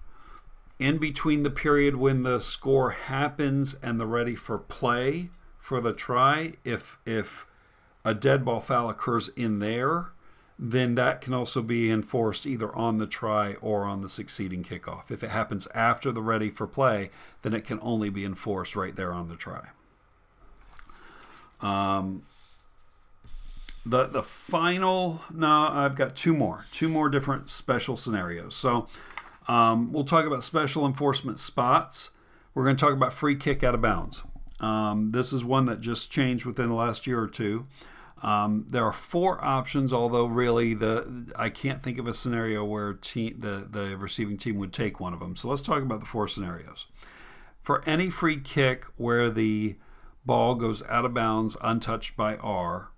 in 0.78 0.98
between 0.98 1.42
the 1.42 1.50
period 1.50 1.96
when 1.96 2.22
the 2.22 2.40
score 2.40 2.90
happens 2.90 3.74
and 3.82 4.00
the 4.00 4.06
ready 4.06 4.34
for 4.34 4.58
play 4.58 5.30
for 5.58 5.80
the 5.80 5.92
try, 5.92 6.54
if 6.64 6.98
if 7.06 7.46
a 8.04 8.14
dead 8.14 8.44
ball 8.44 8.60
foul 8.60 8.90
occurs 8.90 9.28
in 9.28 9.58
there, 9.60 10.08
then 10.62 10.94
that 10.94 11.22
can 11.22 11.32
also 11.32 11.62
be 11.62 11.90
enforced 11.90 12.44
either 12.44 12.70
on 12.76 12.98
the 12.98 13.06
try 13.06 13.54
or 13.62 13.84
on 13.84 14.02
the 14.02 14.10
succeeding 14.10 14.62
kickoff. 14.62 15.10
If 15.10 15.22
it 15.22 15.30
happens 15.30 15.66
after 15.74 16.12
the 16.12 16.20
ready 16.20 16.50
for 16.50 16.66
play, 16.66 17.08
then 17.40 17.54
it 17.54 17.64
can 17.64 17.78
only 17.80 18.10
be 18.10 18.26
enforced 18.26 18.76
right 18.76 18.94
there 18.94 19.10
on 19.10 19.28
the 19.28 19.36
try. 19.36 19.68
Um, 21.62 22.24
the 23.86 24.04
the 24.04 24.22
final 24.22 25.22
no, 25.32 25.70
I've 25.72 25.96
got 25.96 26.14
two 26.14 26.34
more, 26.34 26.66
two 26.70 26.90
more 26.90 27.08
different 27.08 27.48
special 27.48 27.96
scenarios. 27.96 28.54
So 28.54 28.86
um, 29.48 29.94
we'll 29.94 30.04
talk 30.04 30.26
about 30.26 30.44
special 30.44 30.84
enforcement 30.84 31.40
spots. 31.40 32.10
We're 32.54 32.64
going 32.64 32.76
to 32.76 32.84
talk 32.84 32.92
about 32.92 33.14
free 33.14 33.36
kick 33.36 33.64
out 33.64 33.74
of 33.74 33.80
bounds. 33.80 34.22
Um, 34.60 35.12
this 35.12 35.32
is 35.32 35.42
one 35.42 35.64
that 35.64 35.80
just 35.80 36.10
changed 36.10 36.44
within 36.44 36.68
the 36.68 36.74
last 36.74 37.06
year 37.06 37.18
or 37.18 37.28
two. 37.28 37.66
Um, 38.22 38.66
there 38.68 38.84
are 38.84 38.92
four 38.92 39.42
options, 39.42 39.92
although 39.92 40.26
really 40.26 40.74
the 40.74 41.32
I 41.36 41.48
can't 41.48 41.82
think 41.82 41.98
of 41.98 42.06
a 42.06 42.12
scenario 42.12 42.64
where 42.64 42.92
team, 42.92 43.36
the 43.38 43.66
the 43.70 43.96
receiving 43.96 44.36
team 44.36 44.58
would 44.58 44.72
take 44.72 45.00
one 45.00 45.14
of 45.14 45.20
them. 45.20 45.36
So 45.36 45.48
let's 45.48 45.62
talk 45.62 45.82
about 45.82 46.00
the 46.00 46.06
four 46.06 46.28
scenarios. 46.28 46.86
For 47.62 47.82
any 47.86 48.10
free 48.10 48.38
kick 48.38 48.84
where 48.96 49.30
the 49.30 49.76
ball 50.26 50.54
goes 50.54 50.82
out 50.88 51.04
of 51.04 51.14
bounds 51.14 51.56
untouched 51.62 52.16
by 52.16 52.36
R, 52.36 52.90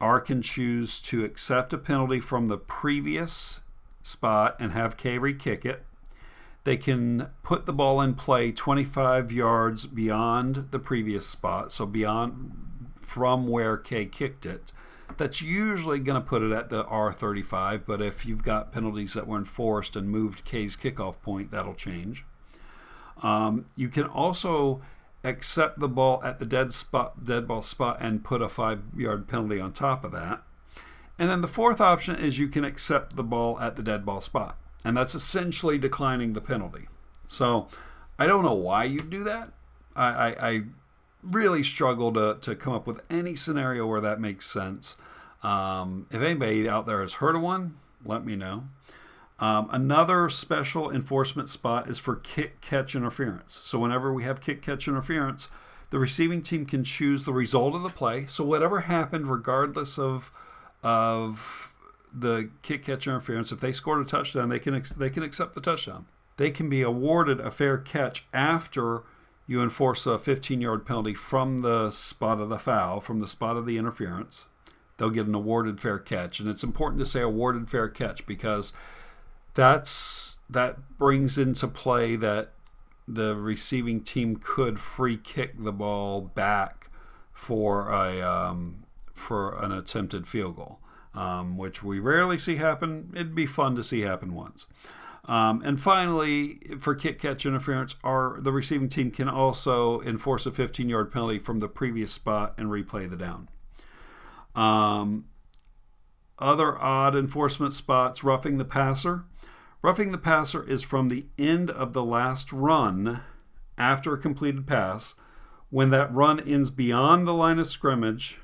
R 0.00 0.20
can 0.20 0.42
choose 0.42 1.00
to 1.02 1.24
accept 1.24 1.72
a 1.72 1.78
penalty 1.78 2.20
from 2.20 2.48
the 2.48 2.58
previous 2.58 3.60
spot 4.02 4.56
and 4.58 4.72
have 4.72 4.96
K 4.96 5.18
re-kick 5.18 5.64
it. 5.64 5.84
They 6.64 6.76
can 6.76 7.30
put 7.42 7.66
the 7.66 7.72
ball 7.72 8.00
in 8.00 8.14
play 8.14 8.52
25 8.52 9.32
yards 9.32 9.86
beyond 9.86 10.70
the 10.70 10.78
previous 10.78 11.26
spot, 11.26 11.72
so 11.72 11.86
beyond 11.86 12.67
from 13.08 13.48
where 13.48 13.76
K 13.76 14.04
kicked 14.04 14.44
it. 14.44 14.72
That's 15.16 15.40
usually 15.40 15.98
going 15.98 16.20
to 16.20 16.26
put 16.26 16.42
it 16.42 16.52
at 16.52 16.68
the 16.68 16.84
R35, 16.84 17.82
but 17.86 18.02
if 18.02 18.26
you've 18.26 18.42
got 18.44 18.72
penalties 18.72 19.14
that 19.14 19.26
were 19.26 19.38
enforced 19.38 19.96
and 19.96 20.10
moved 20.10 20.44
K's 20.44 20.76
kickoff 20.76 21.20
point, 21.22 21.50
that'll 21.50 21.74
change. 21.74 22.24
Um, 23.22 23.64
you 23.74 23.88
can 23.88 24.04
also 24.04 24.82
accept 25.24 25.80
the 25.80 25.88
ball 25.88 26.22
at 26.22 26.38
the 26.38 26.46
dead 26.46 26.72
spot, 26.72 27.24
dead 27.24 27.48
ball 27.48 27.62
spot, 27.62 27.96
and 28.00 28.22
put 28.22 28.42
a 28.42 28.48
five 28.48 28.82
yard 28.96 29.26
penalty 29.26 29.58
on 29.58 29.72
top 29.72 30.04
of 30.04 30.12
that. 30.12 30.42
And 31.18 31.28
then 31.30 31.40
the 31.40 31.48
fourth 31.48 31.80
option 31.80 32.14
is 32.14 32.38
you 32.38 32.48
can 32.48 32.64
accept 32.64 33.16
the 33.16 33.24
ball 33.24 33.58
at 33.58 33.76
the 33.76 33.82
dead 33.82 34.04
ball 34.04 34.20
spot, 34.20 34.56
and 34.84 34.96
that's 34.96 35.14
essentially 35.14 35.78
declining 35.78 36.34
the 36.34 36.40
penalty. 36.40 36.86
So 37.26 37.68
I 38.18 38.26
don't 38.26 38.44
know 38.44 38.54
why 38.54 38.84
you'd 38.84 39.10
do 39.10 39.24
that. 39.24 39.50
I, 39.96 40.06
I, 40.06 40.48
I 40.48 40.62
really 41.22 41.62
struggle 41.62 42.12
to, 42.12 42.38
to 42.40 42.54
come 42.54 42.72
up 42.72 42.86
with 42.86 43.00
any 43.10 43.34
scenario 43.36 43.86
where 43.86 44.00
that 44.00 44.20
makes 44.20 44.46
sense. 44.46 44.96
Um, 45.42 46.06
if 46.10 46.20
anybody 46.20 46.68
out 46.68 46.86
there 46.86 47.00
has 47.00 47.14
heard 47.14 47.36
of 47.36 47.42
one, 47.42 47.76
let 48.04 48.24
me 48.24 48.36
know. 48.36 48.64
Um, 49.40 49.68
another 49.70 50.28
special 50.28 50.90
enforcement 50.90 51.48
spot 51.48 51.88
is 51.88 51.98
for 51.98 52.16
kick 52.16 52.60
catch 52.60 52.96
interference. 52.96 53.54
So, 53.54 53.78
whenever 53.78 54.12
we 54.12 54.24
have 54.24 54.40
kick 54.40 54.62
catch 54.62 54.88
interference, 54.88 55.48
the 55.90 55.98
receiving 56.00 56.42
team 56.42 56.66
can 56.66 56.82
choose 56.82 57.24
the 57.24 57.32
result 57.32 57.74
of 57.74 57.84
the 57.84 57.88
play. 57.88 58.26
So, 58.26 58.44
whatever 58.44 58.80
happened, 58.80 59.30
regardless 59.30 59.96
of 59.96 60.32
of 60.82 61.72
the 62.12 62.50
kick 62.62 62.84
catch 62.84 63.06
interference, 63.06 63.52
if 63.52 63.60
they 63.60 63.70
scored 63.72 64.04
a 64.04 64.08
touchdown, 64.08 64.48
they 64.48 64.58
can 64.58 64.82
they 64.96 65.10
can 65.10 65.22
accept 65.22 65.54
the 65.54 65.60
touchdown. 65.60 66.06
They 66.36 66.50
can 66.50 66.68
be 66.68 66.82
awarded 66.82 67.38
a 67.38 67.50
fair 67.52 67.78
catch 67.78 68.26
after 68.32 69.02
you 69.48 69.62
enforce 69.62 70.06
a 70.06 70.18
15 70.18 70.60
yard 70.60 70.86
penalty 70.86 71.14
from 71.14 71.58
the 71.58 71.90
spot 71.90 72.38
of 72.38 72.50
the 72.50 72.58
foul, 72.58 73.00
from 73.00 73.18
the 73.18 73.26
spot 73.26 73.56
of 73.56 73.66
the 73.66 73.78
interference. 73.78 74.46
They'll 74.98 75.10
get 75.10 75.26
an 75.26 75.34
awarded 75.34 75.80
fair 75.80 75.98
catch. 75.98 76.38
And 76.38 76.48
it's 76.48 76.62
important 76.62 77.00
to 77.00 77.06
say 77.06 77.22
awarded 77.22 77.70
fair 77.70 77.88
catch 77.88 78.26
because 78.26 78.74
that's 79.54 80.38
that 80.50 80.98
brings 80.98 81.38
into 81.38 81.66
play 81.66 82.14
that 82.16 82.52
the 83.06 83.34
receiving 83.34 84.02
team 84.02 84.36
could 84.36 84.78
free 84.78 85.16
kick 85.16 85.54
the 85.58 85.72
ball 85.72 86.20
back 86.20 86.90
for 87.32 87.90
a 87.90 88.20
um, 88.20 88.84
for 89.14 89.58
an 89.64 89.72
attempted 89.72 90.28
field 90.28 90.56
goal, 90.56 90.78
um, 91.14 91.56
which 91.56 91.82
we 91.82 91.98
rarely 91.98 92.36
see 92.36 92.56
happen. 92.56 93.10
It'd 93.14 93.34
be 93.34 93.46
fun 93.46 93.76
to 93.76 93.84
see 93.84 94.02
happen 94.02 94.34
once. 94.34 94.66
Um, 95.28 95.60
and 95.62 95.78
finally, 95.78 96.58
for 96.80 96.94
kick 96.94 97.20
catch 97.20 97.44
interference, 97.44 97.94
our 98.02 98.40
the 98.40 98.50
receiving 98.50 98.88
team 98.88 99.10
can 99.10 99.28
also 99.28 100.00
enforce 100.00 100.46
a 100.46 100.50
15 100.50 100.88
yard 100.88 101.12
penalty 101.12 101.38
from 101.38 101.60
the 101.60 101.68
previous 101.68 102.12
spot 102.12 102.54
and 102.56 102.68
replay 102.68 103.08
the 103.08 103.16
down. 103.16 103.48
Um, 104.56 105.26
other 106.38 106.78
odd 106.78 107.14
enforcement 107.14 107.74
spots 107.74 108.24
roughing 108.24 108.56
the 108.56 108.64
passer. 108.64 109.24
Roughing 109.82 110.12
the 110.12 110.18
passer 110.18 110.66
is 110.66 110.82
from 110.82 111.08
the 111.08 111.26
end 111.38 111.70
of 111.70 111.92
the 111.92 112.04
last 112.04 112.52
run 112.52 113.20
after 113.76 114.14
a 114.14 114.18
completed 114.18 114.66
pass 114.66 115.14
when 115.70 115.90
that 115.90 116.12
run 116.12 116.40
ends 116.40 116.70
beyond 116.70 117.26
the 117.26 117.34
line 117.34 117.58
of 117.58 117.66
scrimmage 117.68 118.40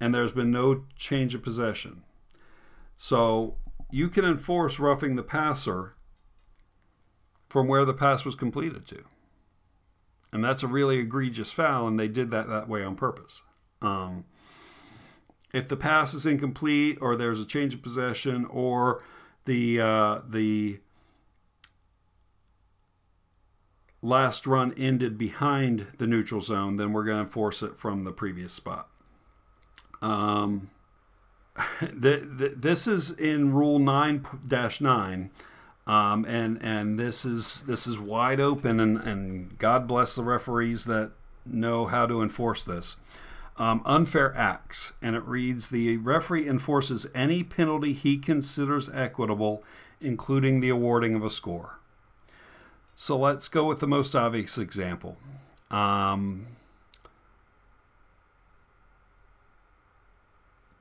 and 0.00 0.14
there's 0.14 0.32
been 0.32 0.50
no 0.50 0.84
change 0.96 1.34
of 1.34 1.42
possession. 1.42 2.02
So 2.96 3.56
you 3.90 4.08
can 4.08 4.24
enforce 4.24 4.78
roughing 4.78 5.16
the 5.16 5.22
passer 5.22 5.94
from 7.48 7.66
where 7.68 7.84
the 7.84 7.94
pass 7.94 8.24
was 8.24 8.34
completed 8.34 8.86
to. 8.86 9.04
and 10.32 10.44
that's 10.44 10.62
a 10.62 10.66
really 10.66 10.98
egregious 10.98 11.52
foul, 11.52 11.88
and 11.88 11.98
they 11.98 12.08
did 12.08 12.30
that 12.30 12.48
that 12.48 12.68
way 12.68 12.82
on 12.84 12.94
purpose. 12.94 13.42
Um, 13.80 14.24
if 15.52 15.68
the 15.68 15.76
pass 15.76 16.12
is 16.12 16.26
incomplete, 16.26 16.98
or 17.00 17.16
there's 17.16 17.40
a 17.40 17.46
change 17.46 17.72
of 17.74 17.82
possession, 17.82 18.44
or 18.46 19.02
the 19.46 19.80
uh, 19.80 20.20
the 20.28 20.80
last 24.02 24.46
run 24.46 24.74
ended 24.76 25.16
behind 25.16 25.86
the 25.96 26.06
neutral 26.06 26.40
zone, 26.40 26.76
then 26.76 26.92
we're 26.92 27.04
going 27.04 27.16
to 27.16 27.22
enforce 27.22 27.62
it 27.62 27.76
from 27.76 28.04
the 28.04 28.12
previous 28.12 28.52
spot. 28.52 28.90
Um, 30.02 30.70
the, 31.80 32.16
the, 32.16 32.54
this 32.56 32.86
is 32.86 33.10
in 33.10 33.52
Rule 33.52 33.78
9 33.78 34.24
Dash 34.46 34.80
9. 34.80 35.30
Um, 35.86 36.26
and 36.26 36.62
and 36.62 37.00
this 37.00 37.24
is 37.24 37.62
this 37.62 37.86
is 37.86 37.98
wide 37.98 38.40
open, 38.40 38.78
and, 38.78 38.98
and 38.98 39.58
God 39.58 39.86
bless 39.86 40.14
the 40.14 40.22
referees 40.22 40.84
that 40.84 41.12
know 41.46 41.86
how 41.86 42.04
to 42.04 42.20
enforce 42.22 42.62
this. 42.62 42.96
Um, 43.56 43.80
unfair 43.86 44.36
acts, 44.36 44.92
and 45.00 45.16
it 45.16 45.24
reads: 45.24 45.70
the 45.70 45.96
referee 45.96 46.46
enforces 46.46 47.06
any 47.14 47.42
penalty 47.42 47.94
he 47.94 48.18
considers 48.18 48.90
equitable, 48.90 49.64
including 49.98 50.60
the 50.60 50.68
awarding 50.68 51.14
of 51.14 51.24
a 51.24 51.30
score. 51.30 51.78
So 52.94 53.16
let's 53.16 53.48
go 53.48 53.64
with 53.64 53.80
the 53.80 53.88
most 53.88 54.14
obvious 54.14 54.58
example. 54.58 55.16
Um, 55.70 56.48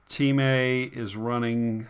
Team 0.07 0.39
A 0.39 0.83
is 0.93 1.15
running 1.15 1.87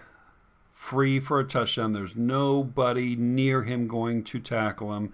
free 0.72 1.20
for 1.20 1.40
a 1.40 1.44
touchdown. 1.44 1.94
There's 1.94 2.16
nobody 2.16 3.16
near 3.16 3.64
him 3.64 3.88
going 3.88 4.24
to 4.26 4.40
tackle 4.40 4.96
him. 4.96 5.14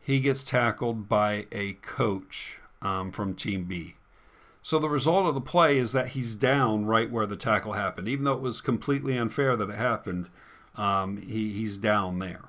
He 0.00 0.20
gets 0.20 0.42
tackled 0.42 1.08
by 1.08 1.46
a 1.52 1.74
coach 1.74 2.58
um, 2.80 3.12
from 3.12 3.34
Team 3.34 3.64
B. 3.64 3.94
So 4.62 4.78
the 4.78 4.88
result 4.88 5.26
of 5.26 5.34
the 5.34 5.40
play 5.40 5.78
is 5.78 5.92
that 5.92 6.08
he's 6.08 6.34
down 6.34 6.86
right 6.86 7.10
where 7.10 7.26
the 7.26 7.36
tackle 7.36 7.72
happened. 7.72 8.08
Even 8.08 8.24
though 8.24 8.32
it 8.34 8.40
was 8.40 8.60
completely 8.60 9.18
unfair 9.18 9.56
that 9.56 9.70
it 9.70 9.76
happened, 9.76 10.28
um, 10.76 11.16
he, 11.16 11.50
he's 11.50 11.76
down 11.76 12.18
there. 12.20 12.42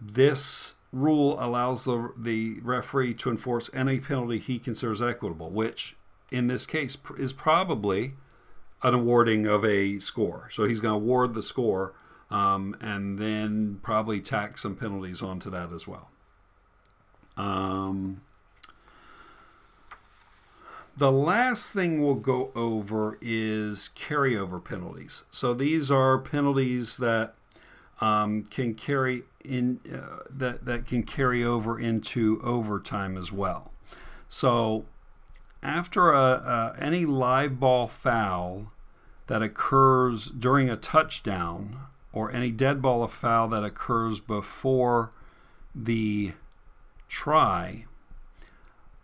This 0.00 0.74
rule 0.92 1.36
allows 1.40 1.84
the, 1.84 2.12
the 2.16 2.58
referee 2.62 3.14
to 3.14 3.30
enforce 3.30 3.70
any 3.74 4.00
penalty 4.00 4.38
he 4.38 4.58
considers 4.58 5.02
equitable, 5.02 5.50
which 5.50 5.96
in 6.30 6.46
this 6.46 6.66
case 6.66 6.96
is 7.18 7.32
probably 7.32 8.14
an 8.84 8.94
awarding 8.94 9.46
of 9.46 9.64
a 9.64 9.98
score. 9.98 10.48
So 10.52 10.64
he's 10.64 10.78
going 10.78 10.92
to 10.92 10.96
award 10.96 11.34
the 11.34 11.42
score 11.42 11.94
um, 12.30 12.76
and 12.80 13.18
then 13.18 13.80
probably 13.82 14.20
tack 14.20 14.58
some 14.58 14.76
penalties 14.76 15.22
onto 15.22 15.50
that 15.50 15.72
as 15.72 15.88
well. 15.88 16.10
Um, 17.36 18.20
the 20.96 21.10
last 21.10 21.72
thing 21.72 22.00
we'll 22.00 22.14
go 22.14 22.52
over 22.54 23.18
is 23.20 23.90
carryover 23.96 24.62
penalties. 24.62 25.24
So 25.32 25.54
these 25.54 25.90
are 25.90 26.18
penalties 26.18 26.98
that 26.98 27.34
um, 28.00 28.44
can 28.44 28.74
carry 28.74 29.24
in 29.44 29.80
uh, 29.92 30.24
that 30.30 30.64
that 30.66 30.86
can 30.86 31.02
carry 31.02 31.42
over 31.44 31.78
into 31.78 32.40
overtime 32.42 33.16
as 33.16 33.32
well. 33.32 33.72
So 34.28 34.84
after 35.62 36.12
a, 36.12 36.16
a, 36.16 36.76
any 36.78 37.06
live 37.06 37.58
ball 37.58 37.88
foul 37.88 38.72
that 39.26 39.42
occurs 39.42 40.26
during 40.26 40.68
a 40.68 40.76
touchdown 40.76 41.78
or 42.12 42.30
any 42.32 42.50
dead 42.50 42.80
ball 42.80 43.06
foul 43.08 43.48
that 43.48 43.64
occurs 43.64 44.20
before 44.20 45.12
the 45.74 46.32
try 47.08 47.86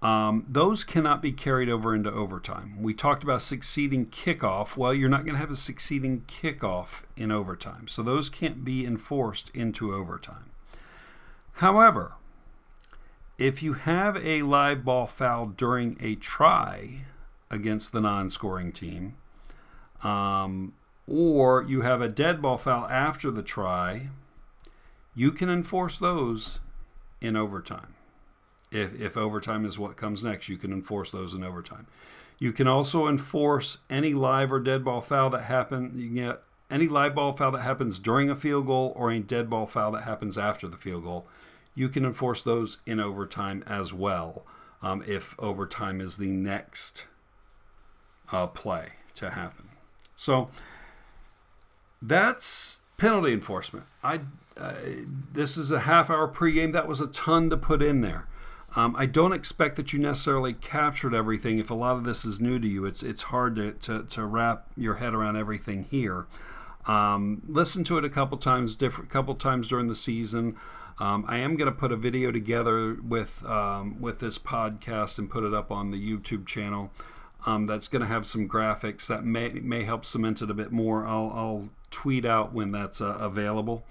um, 0.03 0.47
those 0.49 0.83
cannot 0.83 1.21
be 1.21 1.33
carried 1.33 1.69
over 1.69 1.95
into 1.95 2.11
overtime. 2.11 2.81
We 2.81 2.95
talked 2.95 3.23
about 3.23 3.43
succeeding 3.43 4.07
kickoff. 4.07 4.77
Well, 4.77 4.95
you're 4.95 5.11
not 5.11 5.25
going 5.25 5.35
to 5.35 5.41
have 5.41 5.51
a 5.51 5.57
succeeding 5.57 6.23
kickoff 6.23 7.03
in 7.17 7.31
overtime, 7.31 7.87
so 7.87 8.03
those 8.03 8.31
can't 8.31 8.65
be 8.65 8.87
enforced 8.87 9.51
into 9.51 9.95
overtime. 9.95 10.51
However, 11.55 12.15
if 13.37 13.63
you 13.63 13.75
have 13.75 14.17
a 14.17 14.43
live 14.43 14.85
ball 14.85 15.07
foul 15.07 15.47
during 15.47 15.99
a 16.01 16.15
try 16.15 17.05
against 17.51 17.93
the 17.93 18.01
non 18.01 18.31
scoring 18.31 18.73
team, 18.73 19.17
um, 20.03 20.75
or 21.07 21.65
you 21.65 21.83
have 21.83 22.01
a 22.01 22.09
dead 22.09 22.41
ball 22.41 22.59
foul 22.59 22.87
after 22.87 23.31
the 23.31 23.43
try, 23.43 24.09
you 25.15 25.33
can 25.33 25.49
enforce 25.49 25.99
those 25.99 26.61
in 27.21 27.37
overtime 27.37 27.95
if, 28.71 29.01
if 29.01 29.17
overtime 29.17 29.65
is 29.65 29.79
what 29.79 29.97
comes 29.97 30.23
next, 30.23 30.49
you 30.49 30.57
can 30.57 30.73
enforce 30.73 31.11
those 31.11 31.35
in 31.35 31.43
overtime. 31.43 31.87
You 32.39 32.53
can 32.53 32.67
also 32.67 33.09
enforce 33.09 33.79
any 33.91 34.15
live 34.15 34.53
or 34.53 34.61
dead 34.61 34.85
ball 34.85 35.01
foul 35.01 35.31
that 35.31 35.43
happen. 35.43 35.93
You 35.95 36.07
can 36.07 36.15
get 36.15 36.43
any 36.71 36.87
live 36.87 37.15
ball 37.15 37.33
foul 37.33 37.51
that 37.53 37.63
happens 37.63 37.99
during 37.99 38.31
a 38.31 38.37
field 38.37 38.67
goal 38.67 38.93
or 38.97 39.11
any 39.11 39.21
dead 39.21 39.51
ball 39.51 39.67
foul 39.67 39.93
that 39.93 40.05
happens 40.05 40.39
after 40.39 40.69
the 40.69 40.77
field 40.77 41.05
goal. 41.05 41.27
You 41.75 41.89
can 41.89 42.05
enforce 42.05 42.43
those 42.43 42.79
in 42.87 43.01
overtime 43.01 43.63
as 43.67 43.93
well 43.93 44.47
um, 44.83 45.03
if 45.07 45.35
overtime 45.39 46.01
is 46.01 46.17
the 46.17 46.31
next 46.31 47.07
uh, 48.33 48.47
play 48.47 48.91
to 49.17 49.31
happen. 49.31 49.70
So 50.21 50.51
that's 52.03 52.81
penalty 52.99 53.33
enforcement. 53.33 53.87
I 54.05 54.21
this 55.33 55.57
is 55.57 55.71
a 55.71 55.81
half 55.81 56.11
hour 56.11 56.29
pregame. 56.29 56.75
That 56.75 56.87
was 56.87 57.01
a 57.01 57.07
ton 57.07 57.49
to 57.49 57.57
put 57.57 57.83
in 57.83 58.03
there. 58.03 58.29
Um, 58.77 58.95
I 58.99 59.07
don't 59.07 59.33
expect 59.33 59.77
that 59.77 59.95
you 59.95 59.99
necessarily 59.99 60.53
captured 60.53 61.15
everything. 61.15 61.59
If 61.59 61.71
a 61.71 61.75
lot 61.75 61.97
of 61.97 62.05
this 62.05 62.27
is 62.27 62.39
new 62.39 62.59
to 62.59 62.69
you, 62.69 62.85
it's 62.85 63.03
it's 63.03 63.23
hard 63.25 63.57
to, 63.57 63.73
to, 63.73 64.03
to 64.03 64.27
wrap 64.27 64.67
your 64.77 64.97
head 64.97 65.15
around 65.15 65.37
everything 65.37 65.85
here. 65.85 66.27
Um, 66.87 67.41
listen 67.49 67.83
to 67.85 67.97
it 67.97 68.05
a 68.05 68.11
couple 68.11 68.37
times, 68.37 68.77
different 68.77 69.09
couple 69.09 69.35
times 69.37 69.69
during 69.69 69.89
the 69.89 69.97
season. 69.97 70.55
Um, 70.99 71.25
I 71.29 71.39
am 71.39 71.57
going 71.57 71.73
to 71.73 71.79
put 71.79 71.93
a 71.93 71.97
video 71.97 72.31
together 72.31 72.99
with 73.03 73.43
um, 73.47 73.99
with 74.03 74.21
this 74.21 74.39
podcast 74.39 75.19
and 75.19 75.31
put 75.31 75.45
it 75.45 75.55
up 75.55 75.73
on 75.73 75.93
the 75.93 75.99
YouTube 75.99 76.47
channel. 76.47 76.91
Um, 77.47 77.67
that's 77.67 77.89
going 77.89 78.03
to 78.03 78.09
have 78.09 78.27
some 78.27 78.49
graphics 78.49 79.07
that 79.07 79.25
may 79.25 79.49
may 79.49 79.85
help 79.85 80.05
cement 80.05 80.43
it 80.43 80.51
a 80.51 80.55
bit 80.55 80.73
more. 80.73 81.07
I'll, 81.07 81.33
I'll 81.35 81.69
tweet 81.91 82.25
out 82.25 82.53
when 82.53 82.71
that's 82.71 83.01
uh, 83.01 83.17
available. 83.19 83.87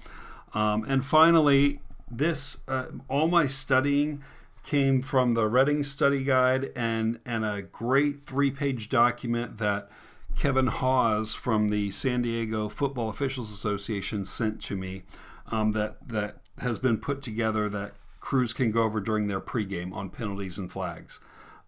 Um, 0.53 0.85
and 0.87 1.05
finally, 1.05 1.79
this 2.09 2.57
uh, 2.67 2.87
all 3.07 3.27
my 3.27 3.47
studying 3.47 4.23
came 4.63 5.01
from 5.01 5.33
the 5.33 5.47
Redding 5.47 5.83
Study 5.83 6.23
Guide 6.23 6.71
and, 6.75 7.19
and 7.25 7.43
a 7.43 7.63
great 7.63 8.21
three 8.21 8.51
page 8.51 8.89
document 8.89 9.57
that 9.57 9.89
Kevin 10.35 10.67
Hawes 10.67 11.33
from 11.33 11.69
the 11.69 11.91
San 11.91 12.21
Diego 12.21 12.69
Football 12.69 13.09
Officials 13.09 13.51
Association 13.51 14.23
sent 14.25 14.61
to 14.61 14.75
me 14.75 15.03
um, 15.51 15.71
that, 15.71 16.07
that 16.07 16.37
has 16.59 16.77
been 16.77 16.97
put 16.97 17.21
together 17.21 17.67
that 17.69 17.93
crews 18.19 18.53
can 18.53 18.69
go 18.71 18.83
over 18.83 18.99
during 18.99 19.27
their 19.27 19.41
pregame 19.41 19.93
on 19.93 20.09
penalties 20.09 20.57
and 20.57 20.71
flags. 20.71 21.19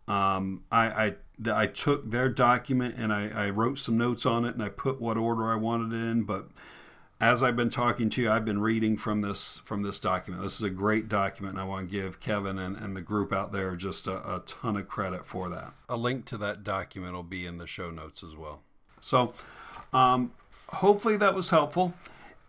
Um, 0.08 0.64
I, 0.72 1.16
I, 1.46 1.64
I 1.64 1.68
took 1.68 2.10
their 2.10 2.30
document 2.30 2.96
and 2.98 3.14
I, 3.14 3.30
I 3.30 3.50
wrote 3.50 3.80
some 3.80 3.98
notes 3.98 4.26
on 4.26 4.46
it 4.46 4.54
and 4.56 4.64
I 4.64 4.70
put 4.70 5.00
what 5.00 5.18
order 5.18 5.52
I 5.52 5.56
wanted 5.56 5.94
it 5.94 6.04
in, 6.04 6.24
but 6.24 6.50
as 7.22 7.44
I've 7.44 7.56
been 7.56 7.70
talking 7.70 8.10
to 8.10 8.22
you, 8.24 8.32
I've 8.32 8.46
been 8.46 8.60
reading 8.60 8.98
from 8.98 9.22
this 9.22 9.60
from 9.60 9.84
this 9.84 10.00
document. 10.00 10.44
This 10.44 10.56
is 10.56 10.64
a 10.64 10.72
great 10.72 11.08
document, 11.08 11.54
and 11.54 11.62
I 11.62 11.66
want 11.66 11.88
to 11.88 11.96
give 11.96 12.20
Kevin 12.20 12.58
and, 12.58 12.76
and 12.76 12.98
the 12.98 13.02
group 13.02 13.32
out 13.32 13.52
there 13.52 13.76
just 13.76 14.08
a, 14.08 14.36
a 14.36 14.40
ton 14.40 14.76
of 14.76 14.88
credit 14.88 15.26
for 15.26 15.48
that. 15.50 15.74
A 15.88 15.96
link 15.96 16.26
to 16.26 16.38
that 16.40 16.64
document 16.64 17.14
will 17.14 17.22
be 17.22 17.46
in 17.46 17.58
the 17.58 17.68
show 17.68 17.92
notes 17.92 18.24
as 18.24 18.36
well. 18.36 18.62
So, 19.02 19.36
um, 19.94 20.32
hopefully 20.70 21.16
that 21.18 21.36
was 21.36 21.52
helpful. 21.52 21.94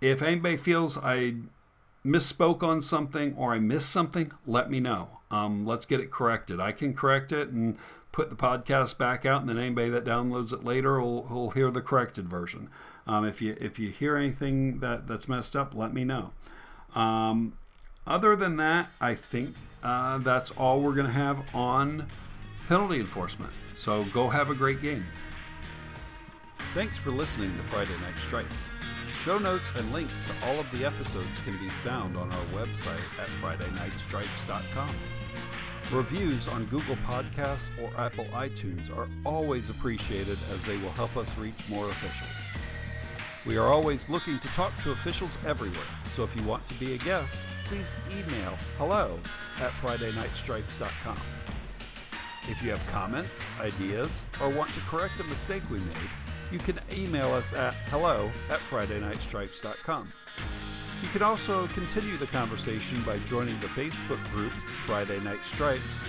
If 0.00 0.22
anybody 0.22 0.56
feels 0.56 0.96
I 0.96 1.34
misspoke 2.04 2.62
on 2.62 2.80
something 2.80 3.34
or 3.36 3.53
I 3.53 3.59
missed 3.59 3.90
something, 3.90 4.32
let 4.46 4.70
me 4.70 4.80
know. 4.80 5.18
Um, 5.33 5.64
let's 5.64 5.87
get 5.87 5.99
it 5.99 6.11
corrected. 6.11 6.61
I 6.61 6.70
can 6.70 6.95
correct 6.95 7.33
it 7.33 7.49
and 7.49 7.78
put 8.12 8.30
the 8.30 8.37
podcast 8.37 8.99
back 8.99 9.26
out, 9.26 9.41
and 9.41 9.49
then 9.49 9.59
anybody 9.59 9.89
that 9.89 10.05
downloads 10.05 10.53
it 10.53 10.62
later 10.62 11.01
will, 11.01 11.22
will 11.22 11.51
hear 11.51 11.70
the 11.70 11.80
corrected 11.80 12.28
version. 12.28 12.68
Um, 13.07 13.24
if 13.24 13.43
you 13.43 13.57
if 13.61 13.78
you 13.78 13.89
hear 13.89 14.16
anything 14.16 14.78
that 14.78 15.09
that's 15.09 15.28
messed 15.28 15.57
up, 15.57 15.74
let 15.74 15.93
me 15.93 16.05
know. 16.05 16.33
Um, 16.95 17.55
other 18.07 18.37
than 18.37 18.57
that, 18.59 18.91
I 19.01 19.14
think 19.14 19.57
uh, 19.83 20.18
that's 20.18 20.51
all 20.53 20.80
we're 20.80 20.95
going 20.95 21.07
to 21.07 21.12
have 21.12 21.43
on 21.55 22.07
penalty 22.68 23.01
enforcement. 23.01 23.53
So 23.74 24.05
go 24.05 24.28
have 24.28 24.51
a 24.51 24.55
great 24.55 24.83
game. 24.83 25.05
Thanks 26.74 26.97
for 26.97 27.11
listening 27.11 27.57
to 27.57 27.62
Friday 27.64 27.99
Night 28.01 28.18
Stripes. 28.18 28.68
Show 29.22 29.39
notes 29.39 29.72
and 29.76 29.93
links 29.93 30.22
to 30.24 30.33
all 30.45 30.59
of 30.59 30.70
the 30.72 30.85
episodes 30.85 31.39
can 31.39 31.57
be 31.59 31.68
found 31.85 32.16
on 32.16 32.30
our 32.33 32.45
website 32.47 33.01
at 33.20 33.28
FridayNightStripes.com. 33.41 35.22
Reviews 35.91 36.49
on 36.49 36.66
Google 36.66 36.97
Podcasts 36.97 37.70
or 37.83 37.91
Apple 37.99 38.24
iTunes 38.26 38.95
are 38.97 39.09
always 39.26 39.68
appreciated 39.68 40.39
as 40.55 40.64
they 40.64 40.76
will 40.78 40.91
help 40.91 41.16
us 41.16 41.37
reach 41.37 41.68
more 41.68 41.89
officials. 41.91 42.47
We 43.45 43.57
are 43.57 43.66
always 43.66 44.09
looking 44.09 44.39
to 44.39 44.49
talk 44.49 44.72
to 44.85 44.93
officials 44.93 45.37
everywhere, 45.45 45.83
so 46.14 46.22
if 46.22 46.35
you 46.37 46.43
want 46.45 46.64
to 46.68 46.74
be 46.74 46.95
a 46.95 46.99
guest, 46.99 47.47
please 47.64 47.97
email 48.11 48.57
hello 48.78 49.18
at 49.61 49.72
FridayNightStripes.com. 49.72 51.20
If 52.49 52.62
you 52.62 52.70
have 52.70 52.87
comments, 52.87 53.45
ideas, 53.61 54.24
or 54.41 54.49
want 54.49 54.72
to 54.74 54.80
correct 54.80 55.20
a 55.20 55.24
mistake 55.24 55.68
we 55.70 55.78
made, 55.80 56.11
you 56.51 56.59
can 56.59 56.78
email 56.97 57.33
us 57.33 57.53
at 57.53 57.74
hello 57.91 58.30
at 58.49 58.61
FridayNightStripes.com. 58.70 60.12
You 61.03 61.09
can 61.09 61.22
also 61.22 61.66
continue 61.68 62.16
the 62.16 62.28
conversation 62.28 63.03
by 63.03 63.18
joining 63.20 63.59
the 63.59 63.66
Facebook 63.66 64.22
group 64.30 64.53
Friday 64.86 65.18
Night 65.20 65.40
Stripes 65.44 66.00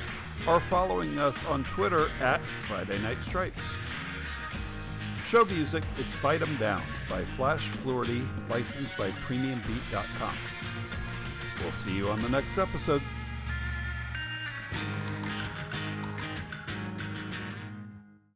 or 0.48 0.60
following 0.60 1.18
us 1.18 1.44
on 1.46 1.64
Twitter 1.64 2.10
at 2.22 2.42
Friday 2.68 3.00
Night 3.00 3.24
Stripes. 3.24 3.74
Show 5.26 5.46
music 5.46 5.84
is 5.98 6.14
Fight 6.14 6.44
'em 6.44 6.56
Down 6.58 6.84
by 7.10 7.26
Flash 7.36 7.70
Fluorty, 7.70 8.24
licensed 8.50 8.96
by 8.96 9.10
PremiumBeat.com. 9.12 10.38
We'll 11.62 11.72
see 11.72 11.96
you 11.96 12.10
on 12.10 12.22
the 12.22 12.30
next 12.30 12.60
episode. 12.60 13.02